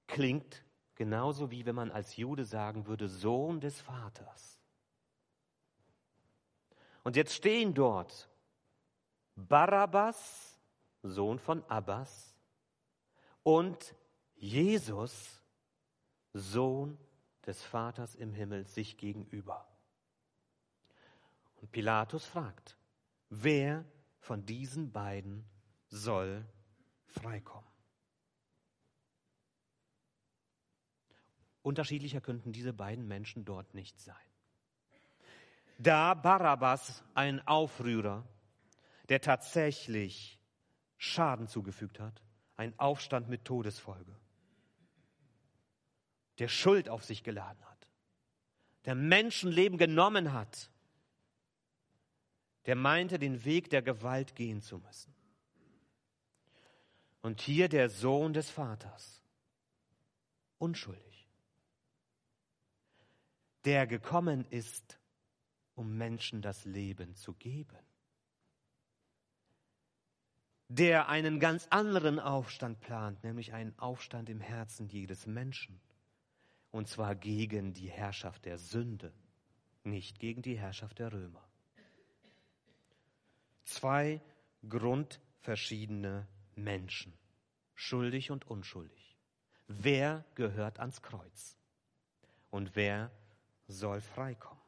klingt 0.08 0.64
genauso 1.00 1.50
wie 1.50 1.66
wenn 1.66 1.76
man 1.76 1.92
als 1.92 2.18
Jude 2.18 2.44
sagen 2.44 2.86
würde, 2.86 3.08
Sohn 3.08 3.62
des 3.62 3.80
Vaters. 3.80 4.60
Und 7.04 7.16
jetzt 7.16 7.34
stehen 7.34 7.74
dort 7.74 8.30
Barabbas, 9.34 10.60
Sohn 11.02 11.40
von 11.40 11.64
Abbas, 11.70 12.36
und 13.44 13.96
Jesus, 14.36 15.42
Sohn 16.34 16.98
des 17.46 17.64
Vaters 17.64 18.16
im 18.16 18.34
Himmel, 18.34 18.68
sich 18.68 18.98
gegenüber. 18.98 19.66
Und 21.62 21.72
Pilatus 21.72 22.26
fragt, 22.26 22.76
wer 23.30 23.86
von 24.20 24.46
diesen 24.46 24.92
beiden 24.92 25.50
soll 25.88 26.46
freikommen? 27.06 27.69
Unterschiedlicher 31.70 32.20
könnten 32.20 32.52
diese 32.52 32.74
beiden 32.74 33.08
Menschen 33.08 33.46
dort 33.46 33.76
nicht 33.76 34.00
sein. 34.00 34.16
Da 35.78 36.16
Barabbas 36.16 37.04
ein 37.14 37.46
Aufrührer, 37.48 38.28
der 39.10 39.22
tatsächlich 39.22 40.40
Schaden 40.98 41.48
zugefügt 41.48 42.00
hat, 42.00 42.24
ein 42.58 42.74
Aufstand 42.80 43.30
mit 43.30 43.46
Todesfolge, 43.46 44.16
der 46.40 46.48
Schuld 46.48 46.90
auf 46.90 47.06
sich 47.06 47.24
geladen 47.24 47.64
hat, 47.70 47.88
der 48.86 48.96
Menschenleben 48.96 49.78
genommen 49.78 50.34
hat, 50.34 50.72
der 52.66 52.76
meinte, 52.76 53.20
den 53.20 53.46
Weg 53.46 53.70
der 53.70 53.84
Gewalt 53.84 54.36
gehen 54.36 54.64
zu 54.64 54.80
müssen. 54.80 55.14
Und 57.22 57.42
hier 57.42 57.70
der 57.70 57.90
Sohn 57.90 58.34
des 58.34 58.50
Vaters, 58.50 59.22
unschuldig, 60.58 61.09
der 63.70 63.88
gekommen 63.88 64.46
ist, 64.50 65.00
um 65.76 65.98
Menschen 65.98 66.42
das 66.42 66.66
Leben 66.66 67.16
zu 67.16 67.34
geben 67.34 67.78
der 70.70 71.10
einen 71.10 71.40
ganz 71.40 71.68
anderen 71.72 72.20
Aufstand 72.20 72.80
plant, 72.80 73.24
nämlich 73.24 73.54
einen 73.54 73.78
Aufstand 73.80 74.30
im 74.30 74.40
Herzen 74.40 74.88
jedes 74.88 75.26
Menschen. 75.26 75.82
Und 76.70 76.88
zwar 76.88 77.16
gegen 77.16 77.74
die 77.74 77.90
Herrschaft 77.90 78.46
der 78.46 78.60
Sünde, 78.60 79.12
nicht 79.84 80.20
gegen 80.20 80.44
die 80.44 80.58
Herrschaft 80.58 81.00
der 81.00 81.12
Römer. 81.12 81.44
Zwei 83.64 84.22
grundverschiedene 84.68 86.28
Menschen, 86.56 87.14
schuldig 87.74 88.30
und 88.30 88.46
unschuldig. 88.48 89.18
Wer 89.68 90.24
gehört 90.36 90.80
ans 90.80 91.02
Kreuz? 91.02 91.58
Und 92.52 92.76
wer 92.76 93.12
soll 93.70 94.02
freikommen? 94.02 94.60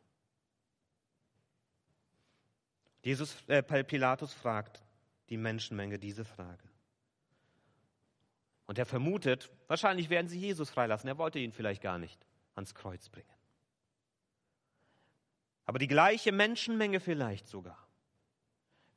Jesus, 3.03 3.35
äh, 3.47 3.63
Pilatus 3.83 4.33
fragt, 4.33 4.83
die 5.29 5.37
Menschenmenge 5.37 5.97
diese 5.97 6.23
Frage. 6.23 6.63
Und 8.67 8.77
er 8.77 8.85
vermutet, 8.85 9.49
wahrscheinlich 9.67 10.09
werden 10.09 10.27
sie 10.27 10.39
Jesus 10.39 10.69
freilassen. 10.69 11.07
Er 11.07 11.17
wollte 11.17 11.39
ihn 11.39 11.51
vielleicht 11.51 11.81
gar 11.81 11.97
nicht 11.97 12.25
ans 12.55 12.75
Kreuz 12.75 13.09
bringen. 13.09 13.27
Aber 15.65 15.79
die 15.79 15.87
gleiche 15.87 16.31
Menschenmenge 16.31 16.99
vielleicht 16.99 17.47
sogar, 17.47 17.87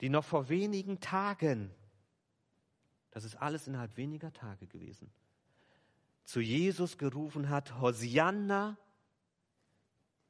die 0.01 0.09
noch 0.09 0.25
vor 0.25 0.49
wenigen 0.49 1.01
Tagen, 1.01 1.71
das 3.11 3.25
ist 3.25 3.37
alles 3.37 3.67
innerhalb 3.67 3.97
weniger 3.97 4.33
Tage 4.33 4.67
gewesen, 4.67 5.11
zu 6.25 6.41
Jesus 6.41 6.99
gerufen 6.99 7.49
hat, 7.49 7.81
Hosianna, 7.81 8.77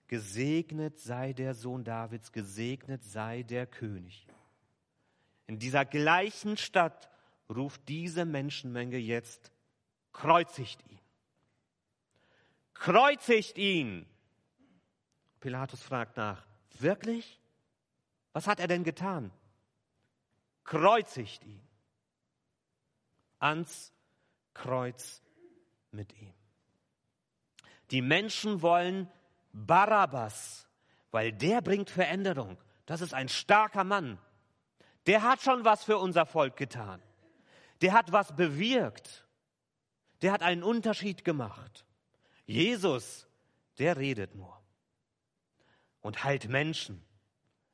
gesegnet 0.07 0.99
sei 0.99 1.33
der 1.33 1.55
Sohn 1.55 1.85
Davids, 1.85 2.33
gesegnet 2.33 3.03
sei 3.03 3.43
der 3.43 3.67
König. 3.67 4.27
In 5.47 5.59
dieser 5.59 5.85
gleichen 5.85 6.57
Stadt 6.57 7.11
ruft 7.49 7.88
diese 7.88 8.25
Menschenmenge 8.25 8.97
jetzt, 8.97 9.53
kreuzigt 10.12 10.83
ihn. 10.88 11.01
Kreuzigt 12.75 13.59
ihn. 13.59 14.07
Pilatus 15.40 15.83
fragt 15.83 16.17
nach, 16.17 16.47
wirklich? 16.79 17.38
Was 18.33 18.47
hat 18.47 18.61
er 18.61 18.67
denn 18.67 18.85
getan? 18.85 19.31
Kreuzigt 20.64 21.45
ihn. 21.45 21.61
Ans 23.38 23.93
Kreuz 24.55 25.23
mit 25.90 26.12
ihm. 26.21 26.33
Die 27.90 28.01
Menschen 28.01 28.62
wollen 28.62 29.11
Barabbas, 29.55 30.69
weil 31.12 31.33
der 31.33 31.62
bringt 31.62 31.88
Veränderung. 31.88 32.59
Das 32.87 33.01
ist 33.01 33.14
ein 33.14 33.29
starker 33.29 33.85
Mann. 33.85 34.19
Der 35.07 35.23
hat 35.23 35.40
schon 35.40 35.64
was 35.64 35.85
für 35.85 35.97
unser 35.97 36.27
Volk 36.27 36.57
getan. 36.57 37.01
Der 37.81 37.93
hat 37.93 38.12
was 38.12 38.35
bewirkt. 38.35 39.27
Der 40.23 40.33
hat 40.33 40.43
einen 40.43 40.62
Unterschied 40.62 41.25
gemacht. 41.25 41.87
Jesus, 42.47 43.29
der 43.79 43.97
redet 43.97 44.35
nur 44.35 44.61
und 46.01 46.25
heilt 46.25 46.49
Menschen. 46.49 47.03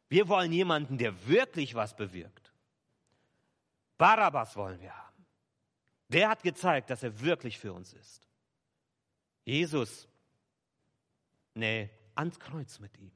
Wir 0.08 0.28
wollen 0.28 0.52
jemanden, 0.52 0.98
der 0.98 1.26
wirklich 1.28 1.74
was 1.74 1.96
bewirkt. 1.96 2.52
Barabbas 3.96 4.56
wollen 4.56 4.80
wir 4.80 4.96
haben. 4.96 5.26
Der 6.08 6.28
hat 6.28 6.42
gezeigt, 6.42 6.90
dass 6.90 7.02
er 7.02 7.20
wirklich 7.20 7.58
für 7.58 7.72
uns 7.72 7.92
ist. 7.92 8.28
Jesus, 9.44 10.08
nee, 11.54 11.90
ans 12.14 12.38
Kreuz 12.38 12.78
mit 12.78 12.96
ihm. 12.98 13.12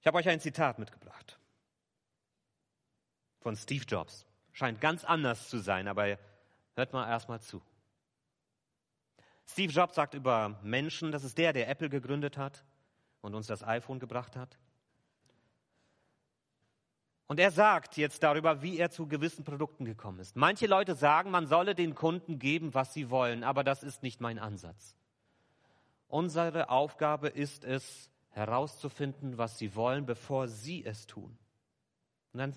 Ich 0.00 0.06
habe 0.06 0.18
euch 0.18 0.28
ein 0.28 0.40
Zitat 0.40 0.78
mitgebracht 0.78 1.38
von 3.42 3.56
Steve 3.56 3.84
Jobs. 3.84 4.26
Scheint 4.52 4.80
ganz 4.80 5.04
anders 5.04 5.48
zu 5.48 5.58
sein, 5.58 5.88
aber 5.88 6.18
hört 6.74 6.92
mal 6.92 7.08
erstmal 7.08 7.40
zu. 7.40 7.62
Steve 9.46 9.72
Jobs 9.72 9.94
sagt 9.94 10.14
über 10.14 10.60
Menschen, 10.62 11.12
das 11.12 11.24
ist 11.24 11.36
der, 11.38 11.52
der 11.52 11.68
Apple 11.68 11.88
gegründet 11.88 12.38
hat 12.38 12.64
und 13.20 13.34
uns 13.34 13.46
das 13.46 13.62
iPhone 13.62 13.98
gebracht 13.98 14.36
hat. 14.36 14.58
Und 17.32 17.40
er 17.40 17.50
sagt 17.50 17.96
jetzt 17.96 18.22
darüber, 18.24 18.60
wie 18.60 18.76
er 18.78 18.90
zu 18.90 19.06
gewissen 19.06 19.42
Produkten 19.42 19.86
gekommen 19.86 20.18
ist. 20.18 20.36
Manche 20.36 20.66
Leute 20.66 20.94
sagen, 20.94 21.30
man 21.30 21.46
solle 21.46 21.74
den 21.74 21.94
Kunden 21.94 22.38
geben, 22.38 22.74
was 22.74 22.92
sie 22.92 23.08
wollen, 23.08 23.42
aber 23.42 23.64
das 23.64 23.82
ist 23.82 24.02
nicht 24.02 24.20
mein 24.20 24.38
Ansatz. 24.38 24.94
Unsere 26.08 26.68
Aufgabe 26.68 27.28
ist 27.28 27.64
es, 27.64 28.10
herauszufinden, 28.32 29.38
was 29.38 29.56
sie 29.56 29.74
wollen, 29.74 30.04
bevor 30.04 30.46
sie 30.46 30.84
es 30.84 31.06
tun. 31.06 31.38
Und 32.34 32.38
dann, 32.38 32.54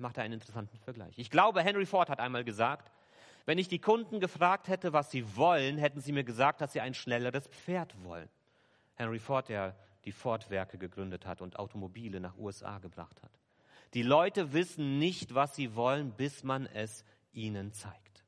macht 0.00 0.16
er 0.16 0.24
einen 0.24 0.34
interessanten 0.34 0.78
Vergleich. 0.78 1.16
Ich 1.16 1.30
glaube, 1.30 1.62
Henry 1.62 1.86
Ford 1.86 2.10
hat 2.10 2.18
einmal 2.18 2.42
gesagt, 2.42 2.90
wenn 3.46 3.58
ich 3.58 3.68
die 3.68 3.78
Kunden 3.78 4.18
gefragt 4.18 4.66
hätte, 4.66 4.92
was 4.92 5.12
sie 5.12 5.36
wollen, 5.36 5.78
hätten 5.78 6.00
sie 6.00 6.10
mir 6.10 6.24
gesagt, 6.24 6.60
dass 6.62 6.72
sie 6.72 6.80
ein 6.80 6.94
schnelleres 6.94 7.46
Pferd 7.46 7.94
wollen. 8.02 8.28
Henry 8.96 9.20
Ford, 9.20 9.48
der 9.48 9.76
die 10.04 10.10
Ford-Werke 10.10 10.78
gegründet 10.78 11.26
hat 11.26 11.40
und 11.40 11.60
Automobile 11.60 12.18
nach 12.18 12.36
USA 12.36 12.80
gebracht 12.80 13.22
hat. 13.22 13.30
Die 13.94 14.02
Leute 14.02 14.52
wissen 14.52 14.98
nicht, 14.98 15.34
was 15.34 15.56
sie 15.56 15.74
wollen, 15.74 16.12
bis 16.12 16.44
man 16.44 16.66
es 16.66 17.04
ihnen 17.32 17.72
zeigt. 17.72 18.24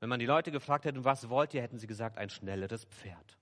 Wenn 0.00 0.08
man 0.08 0.18
die 0.18 0.26
Leute 0.26 0.50
gefragt 0.50 0.84
hätte, 0.84 1.04
was 1.04 1.28
wollt 1.28 1.54
ihr, 1.54 1.62
hätten 1.62 1.78
sie 1.78 1.86
gesagt, 1.86 2.18
ein 2.18 2.30
schnelleres 2.30 2.84
Pferd. 2.86 3.38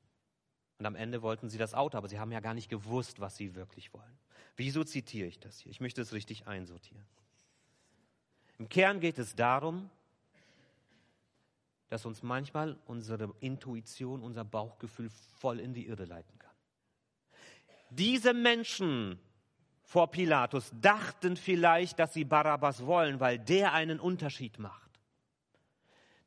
Und 0.79 0.87
am 0.87 0.95
Ende 0.95 1.23
wollten 1.23 1.49
sie 1.49 1.59
das 1.59 1.75
Auto, 1.75 1.97
aber 1.97 2.09
sie 2.09 2.19
haben 2.19 2.33
ja 2.33 2.41
gar 2.41 2.55
nicht 2.55 2.69
gewusst, 2.69 3.21
was 3.21 3.37
sie 3.37 3.55
wirklich 3.55 3.93
wollen. 3.95 4.19
Wieso 4.57 4.85
zitiere 4.85 5.29
ich 5.29 5.39
das 5.39 5.61
hier? 5.61 5.71
Ich 5.71 5.81
möchte 5.81 6.03
es 6.03 6.13
richtig 6.13 6.47
einsortieren. 6.47 7.07
Im 8.59 8.69
Kern 8.69 9.01
geht 9.01 9.19
es 9.19 9.37
darum, 9.37 9.89
dass 11.89 12.05
uns 12.05 12.23
manchmal 12.23 12.77
unsere 12.87 13.33
Intuition, 13.41 14.23
unser 14.23 14.45
Bauchgefühl 14.45 15.11
voll 15.39 15.61
in 15.61 15.75
die 15.75 15.87
Irre 15.87 16.05
leiten 16.05 16.39
kann. 16.39 16.55
Diese 17.91 18.35
Menschen 18.35 19.19
vor 19.89 20.11
Pilatus 20.11 20.71
dachten 20.83 21.39
vielleicht, 21.39 21.99
dass 21.99 22.13
sie 22.13 22.27
Barabbas 22.27 22.85
wollen, 22.85 23.21
weil 23.21 23.39
der 23.39 23.73
einen 23.73 23.99
Unterschied 23.99 24.59
macht. 24.59 25.01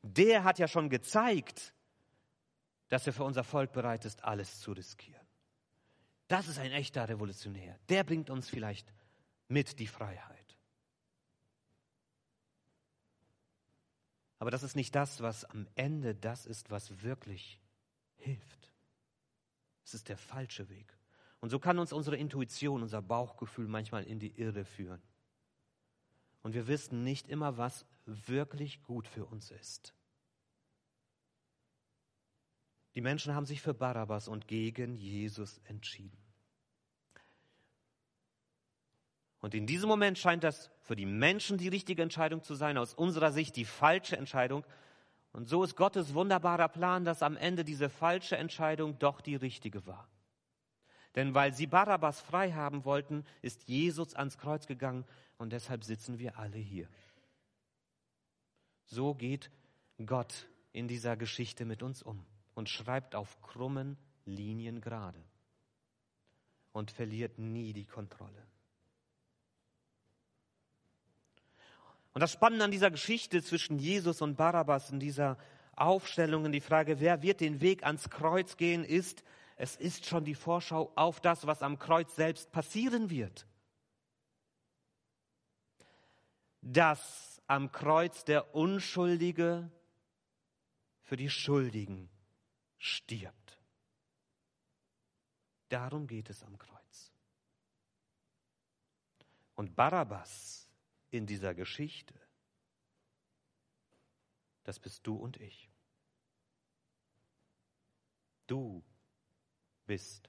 Der 0.02 0.42
hat 0.42 0.58
ja 0.58 0.66
schon 0.66 0.90
gezeigt, 0.90 1.72
dass 2.88 3.06
er 3.06 3.12
für 3.12 3.22
unser 3.22 3.44
Volk 3.44 3.70
bereit 3.70 4.04
ist, 4.04 4.24
alles 4.24 4.58
zu 4.58 4.72
riskieren. 4.72 5.24
Das 6.26 6.48
ist 6.48 6.58
ein 6.58 6.72
echter 6.72 7.08
Revolutionär. 7.08 7.78
Der 7.88 8.02
bringt 8.02 8.30
uns 8.30 8.48
vielleicht 8.48 8.92
mit 9.46 9.78
die 9.78 9.86
Freiheit. 9.86 10.58
Aber 14.40 14.50
das 14.50 14.64
ist 14.64 14.74
nicht 14.74 14.92
das, 14.96 15.20
was 15.20 15.44
am 15.44 15.68
Ende 15.76 16.16
das 16.16 16.46
ist, 16.46 16.72
was 16.72 17.04
wirklich 17.04 17.60
hilft. 18.16 18.72
Es 19.84 19.94
ist 19.94 20.08
der 20.08 20.18
falsche 20.18 20.68
Weg. 20.68 20.92
Und 21.42 21.50
so 21.50 21.58
kann 21.58 21.80
uns 21.80 21.92
unsere 21.92 22.16
Intuition, 22.16 22.82
unser 22.82 23.02
Bauchgefühl 23.02 23.66
manchmal 23.66 24.04
in 24.04 24.20
die 24.20 24.30
Irre 24.40 24.64
führen. 24.64 25.02
Und 26.42 26.54
wir 26.54 26.68
wissen 26.68 27.02
nicht 27.02 27.28
immer, 27.28 27.58
was 27.58 27.84
wirklich 28.06 28.80
gut 28.84 29.08
für 29.08 29.24
uns 29.24 29.50
ist. 29.50 29.92
Die 32.94 33.00
Menschen 33.00 33.34
haben 33.34 33.44
sich 33.44 33.60
für 33.60 33.74
Barabbas 33.74 34.28
und 34.28 34.46
gegen 34.46 34.94
Jesus 34.94 35.58
entschieden. 35.64 36.16
Und 39.40 39.52
in 39.56 39.66
diesem 39.66 39.88
Moment 39.88 40.18
scheint 40.18 40.44
das 40.44 40.70
für 40.82 40.94
die 40.94 41.06
Menschen 41.06 41.58
die 41.58 41.68
richtige 41.68 42.02
Entscheidung 42.02 42.44
zu 42.44 42.54
sein, 42.54 42.78
aus 42.78 42.94
unserer 42.94 43.32
Sicht 43.32 43.56
die 43.56 43.64
falsche 43.64 44.16
Entscheidung. 44.16 44.64
Und 45.32 45.48
so 45.48 45.64
ist 45.64 45.74
Gottes 45.74 46.14
wunderbarer 46.14 46.68
Plan, 46.68 47.04
dass 47.04 47.20
am 47.20 47.36
Ende 47.36 47.64
diese 47.64 47.88
falsche 47.88 48.36
Entscheidung 48.36 48.96
doch 49.00 49.20
die 49.20 49.34
richtige 49.34 49.84
war. 49.86 50.08
Denn 51.14 51.34
weil 51.34 51.52
sie 51.52 51.66
Barabbas 51.66 52.20
frei 52.20 52.52
haben 52.52 52.84
wollten, 52.84 53.24
ist 53.42 53.68
Jesus 53.68 54.14
ans 54.14 54.38
Kreuz 54.38 54.66
gegangen 54.66 55.04
und 55.38 55.52
deshalb 55.52 55.84
sitzen 55.84 56.18
wir 56.18 56.38
alle 56.38 56.58
hier. 56.58 56.88
So 58.86 59.14
geht 59.14 59.50
Gott 60.04 60.48
in 60.72 60.88
dieser 60.88 61.16
Geschichte 61.16 61.64
mit 61.64 61.82
uns 61.82 62.02
um 62.02 62.24
und 62.54 62.68
schreibt 62.68 63.14
auf 63.14 63.40
krummen 63.42 63.98
Linien 64.24 64.80
gerade 64.80 65.22
und 66.72 66.90
verliert 66.90 67.38
nie 67.38 67.72
die 67.72 67.86
Kontrolle. 67.86 68.46
Und 72.14 72.20
das 72.20 72.32
Spannende 72.32 72.64
an 72.64 72.70
dieser 72.70 72.90
Geschichte 72.90 73.42
zwischen 73.42 73.78
Jesus 73.78 74.20
und 74.20 74.36
Barabbas, 74.36 74.90
in 74.90 75.00
dieser 75.00 75.38
Aufstellung, 75.74 76.44
in 76.44 76.52
die 76.52 76.60
Frage, 76.60 77.00
wer 77.00 77.22
wird 77.22 77.40
den 77.40 77.60
Weg 77.60 77.84
ans 77.84 78.10
Kreuz 78.10 78.56
gehen, 78.56 78.84
ist, 78.84 79.24
es 79.62 79.76
ist 79.76 80.06
schon 80.06 80.24
die 80.24 80.34
Vorschau 80.34 80.90
auf 80.96 81.20
das, 81.20 81.46
was 81.46 81.62
am 81.62 81.78
Kreuz 81.78 82.16
selbst 82.16 82.50
passieren 82.50 83.10
wird. 83.10 83.46
Dass 86.62 87.40
am 87.46 87.70
Kreuz 87.70 88.24
der 88.24 88.56
Unschuldige 88.56 89.70
für 91.02 91.16
die 91.16 91.30
Schuldigen 91.30 92.10
stirbt. 92.76 93.60
Darum 95.68 96.08
geht 96.08 96.28
es 96.28 96.42
am 96.42 96.58
Kreuz. 96.58 97.12
Und 99.54 99.76
Barabbas 99.76 100.68
in 101.12 101.24
dieser 101.24 101.54
Geschichte, 101.54 102.14
das 104.64 104.80
bist 104.80 105.06
du 105.06 105.14
und 105.14 105.36
ich. 105.36 105.70
Du 108.48 108.82
bist 109.92 110.28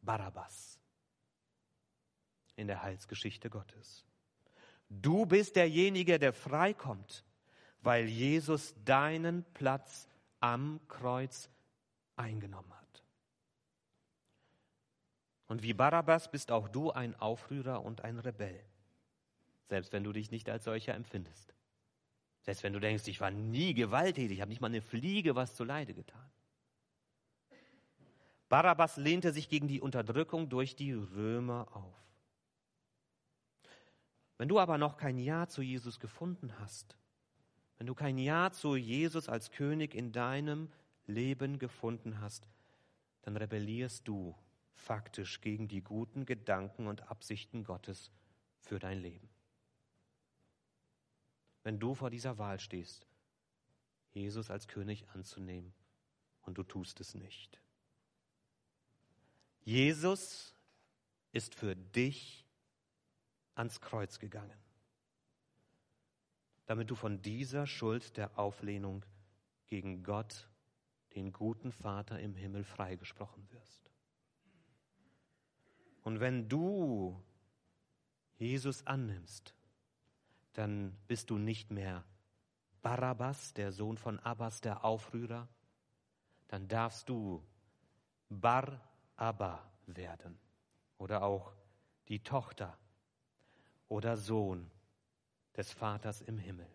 Barabbas 0.00 0.80
in 2.56 2.66
der 2.66 2.82
Heilsgeschichte 2.82 3.50
Gottes. 3.50 4.04
Du 4.88 5.26
bist 5.26 5.56
derjenige, 5.56 6.18
der 6.18 6.32
freikommt, 6.32 7.24
weil 7.80 8.06
Jesus 8.06 8.74
deinen 8.84 9.44
Platz 9.54 10.08
am 10.40 10.80
Kreuz 10.88 11.48
eingenommen 12.16 12.72
hat. 12.72 13.02
Und 15.46 15.62
wie 15.62 15.74
Barabbas 15.74 16.30
bist 16.30 16.50
auch 16.50 16.68
du 16.68 16.90
ein 16.90 17.14
Aufrührer 17.16 17.82
und 17.82 18.02
ein 18.02 18.18
Rebell 18.18 18.64
selbst 19.68 19.92
wenn 19.92 20.04
du 20.04 20.12
dich 20.12 20.30
nicht 20.30 20.48
als 20.48 20.64
solcher 20.64 20.94
empfindest. 20.94 21.54
Selbst 22.42 22.62
wenn 22.62 22.72
du 22.72 22.80
denkst, 22.80 23.08
ich 23.08 23.20
war 23.20 23.30
nie 23.30 23.74
gewalttätig, 23.74 24.32
ich 24.32 24.40
habe 24.40 24.50
nicht 24.50 24.60
mal 24.60 24.68
eine 24.68 24.82
Fliege 24.82 25.34
was 25.34 25.54
zu 25.54 25.64
Leide 25.64 25.94
getan. 25.94 26.30
Barabbas 28.48 28.96
lehnte 28.96 29.32
sich 29.32 29.48
gegen 29.48 29.68
die 29.68 29.80
Unterdrückung 29.80 30.48
durch 30.48 30.76
die 30.76 30.92
Römer 30.92 31.68
auf. 31.74 31.96
Wenn 34.36 34.48
du 34.48 34.58
aber 34.58 34.78
noch 34.78 34.96
kein 34.96 35.18
Ja 35.18 35.46
zu 35.46 35.62
Jesus 35.62 36.00
gefunden 36.00 36.58
hast, 36.58 36.96
wenn 37.78 37.86
du 37.86 37.94
kein 37.94 38.18
Ja 38.18 38.50
zu 38.52 38.76
Jesus 38.76 39.28
als 39.28 39.50
König 39.50 39.94
in 39.94 40.12
deinem 40.12 40.70
Leben 41.06 41.58
gefunden 41.58 42.20
hast, 42.20 42.46
dann 43.22 43.36
rebellierst 43.36 44.06
du 44.06 44.34
faktisch 44.74 45.40
gegen 45.40 45.68
die 45.68 45.82
guten 45.82 46.26
Gedanken 46.26 46.86
und 46.86 47.10
Absichten 47.10 47.64
Gottes 47.64 48.10
für 48.60 48.78
dein 48.78 49.00
Leben 49.00 49.28
wenn 51.64 51.80
du 51.80 51.94
vor 51.94 52.10
dieser 52.10 52.38
Wahl 52.38 52.60
stehst, 52.60 53.08
Jesus 54.12 54.50
als 54.50 54.68
König 54.68 55.08
anzunehmen 55.14 55.74
und 56.42 56.56
du 56.56 56.62
tust 56.62 57.00
es 57.00 57.14
nicht. 57.14 57.60
Jesus 59.64 60.54
ist 61.32 61.54
für 61.54 61.74
dich 61.74 62.46
ans 63.54 63.80
Kreuz 63.80 64.18
gegangen, 64.18 64.58
damit 66.66 66.90
du 66.90 66.94
von 66.94 67.22
dieser 67.22 67.66
Schuld 67.66 68.16
der 68.16 68.38
Auflehnung 68.38 69.04
gegen 69.66 70.02
Gott, 70.02 70.48
den 71.14 71.32
guten 71.32 71.72
Vater 71.72 72.20
im 72.20 72.34
Himmel, 72.34 72.64
freigesprochen 72.64 73.50
wirst. 73.50 73.90
Und 76.02 76.20
wenn 76.20 76.48
du 76.48 77.18
Jesus 78.36 78.86
annimmst, 78.86 79.54
dann 80.52 80.96
bist 81.06 81.30
du 81.30 81.38
nicht 81.38 81.70
mehr 81.70 82.04
Barabbas, 82.82 83.54
der 83.54 83.72
Sohn 83.72 83.96
von 83.96 84.20
Abbas, 84.20 84.60
der 84.60 84.84
Aufrührer, 84.84 85.48
dann 86.48 86.68
darfst 86.68 87.08
du 87.08 87.42
Bar 88.28 88.80
Abba 89.16 89.62
werden 89.86 90.38
oder 90.98 91.22
auch 91.22 91.52
die 92.08 92.20
Tochter 92.20 92.76
oder 93.88 94.16
Sohn 94.16 94.70
des 95.56 95.72
Vaters 95.72 96.20
im 96.20 96.38
Himmel. 96.38 96.68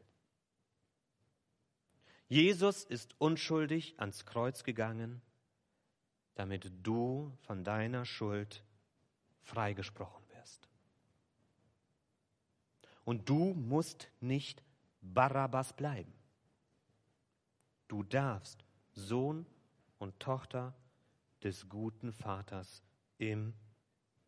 Jesus 2.27 2.83
ist 2.83 3.19
unschuldig 3.19 3.99
ans 3.99 4.25
Kreuz 4.25 4.63
gegangen, 4.63 5.21
damit 6.35 6.71
du 6.83 7.33
von 7.41 7.63
deiner 7.63 8.05
Schuld 8.05 8.63
freigesprochen 9.41 10.29
und 13.09 13.27
du 13.27 13.55
musst 13.55 14.07
nicht 14.19 14.61
Barabbas 15.01 15.73
bleiben. 15.73 16.13
Du 17.87 18.03
darfst 18.03 18.63
Sohn 18.93 19.47
und 19.97 20.19
Tochter 20.19 20.75
des 21.43 21.69
guten 21.69 22.11
Vaters 22.11 22.83
im 23.17 23.53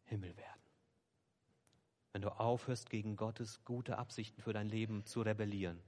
Himmel 0.03 0.35
werden. 0.37 0.61
Wenn 2.13 2.21
du 2.21 2.29
aufhörst, 2.29 2.89
gegen 2.89 3.15
Gottes 3.15 3.63
gute 3.63 3.97
Absichten 3.97 4.41
für 4.41 4.53
dein 4.53 4.67
Leben 4.67 5.05
zu 5.05 5.21
rebellieren. 5.21 5.81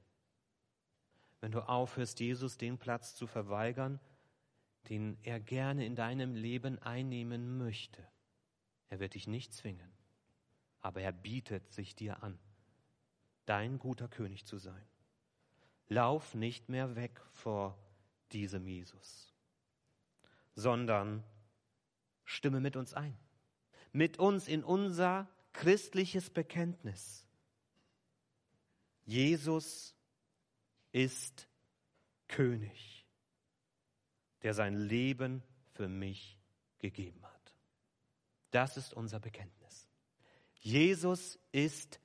Wenn 1.41 1.51
du 1.51 1.67
aufhörst, 1.67 2.19
Jesus 2.19 2.57
den 2.57 2.77
Platz 2.77 3.15
zu 3.15 3.27
verweigern, 3.27 3.99
den 4.89 5.17
er 5.23 5.39
gerne 5.39 5.85
in 5.85 5.95
deinem 5.95 6.35
Leben 6.35 6.79
einnehmen 6.79 7.57
möchte. 7.57 8.07
Er 8.89 8.99
wird 8.99 9.15
dich 9.15 9.27
nicht 9.27 9.53
zwingen, 9.53 9.91
aber 10.79 11.01
er 11.01 11.11
bietet 11.11 11.71
sich 11.71 11.95
dir 11.95 12.23
an 12.23 12.39
dein 13.45 13.77
guter 13.77 14.07
König 14.07 14.45
zu 14.45 14.57
sein. 14.57 14.85
Lauf 15.87 16.33
nicht 16.33 16.69
mehr 16.69 16.95
weg 16.95 17.21
vor 17.31 17.77
diesem 18.31 18.67
Jesus, 18.67 19.32
sondern 20.55 21.23
stimme 22.23 22.59
mit 22.59 22.75
uns 22.75 22.93
ein, 22.93 23.17
mit 23.91 24.19
uns 24.19 24.47
in 24.47 24.63
unser 24.63 25.27
christliches 25.53 26.29
Bekenntnis. 26.29 27.25
Jesus 29.05 29.95
ist 30.91 31.47
König, 32.27 33.05
der 34.41 34.53
sein 34.53 34.75
Leben 34.75 35.43
für 35.73 35.87
mich 35.87 36.39
gegeben 36.79 37.23
hat. 37.23 37.55
Das 38.51 38.77
ist 38.77 38.93
unser 38.93 39.19
Bekenntnis. 39.19 39.87
Jesus 40.59 41.39
ist 41.51 41.99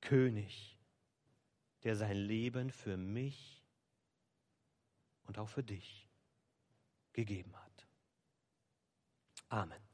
König 0.00 0.72
der 1.82 1.96
sein 1.96 2.16
Leben 2.16 2.70
für 2.70 2.96
mich 2.96 3.62
und 5.24 5.38
auch 5.38 5.48
für 5.48 5.62
dich 5.62 6.08
gegeben 7.12 7.54
hat. 7.56 7.71
Amen. 9.52 9.91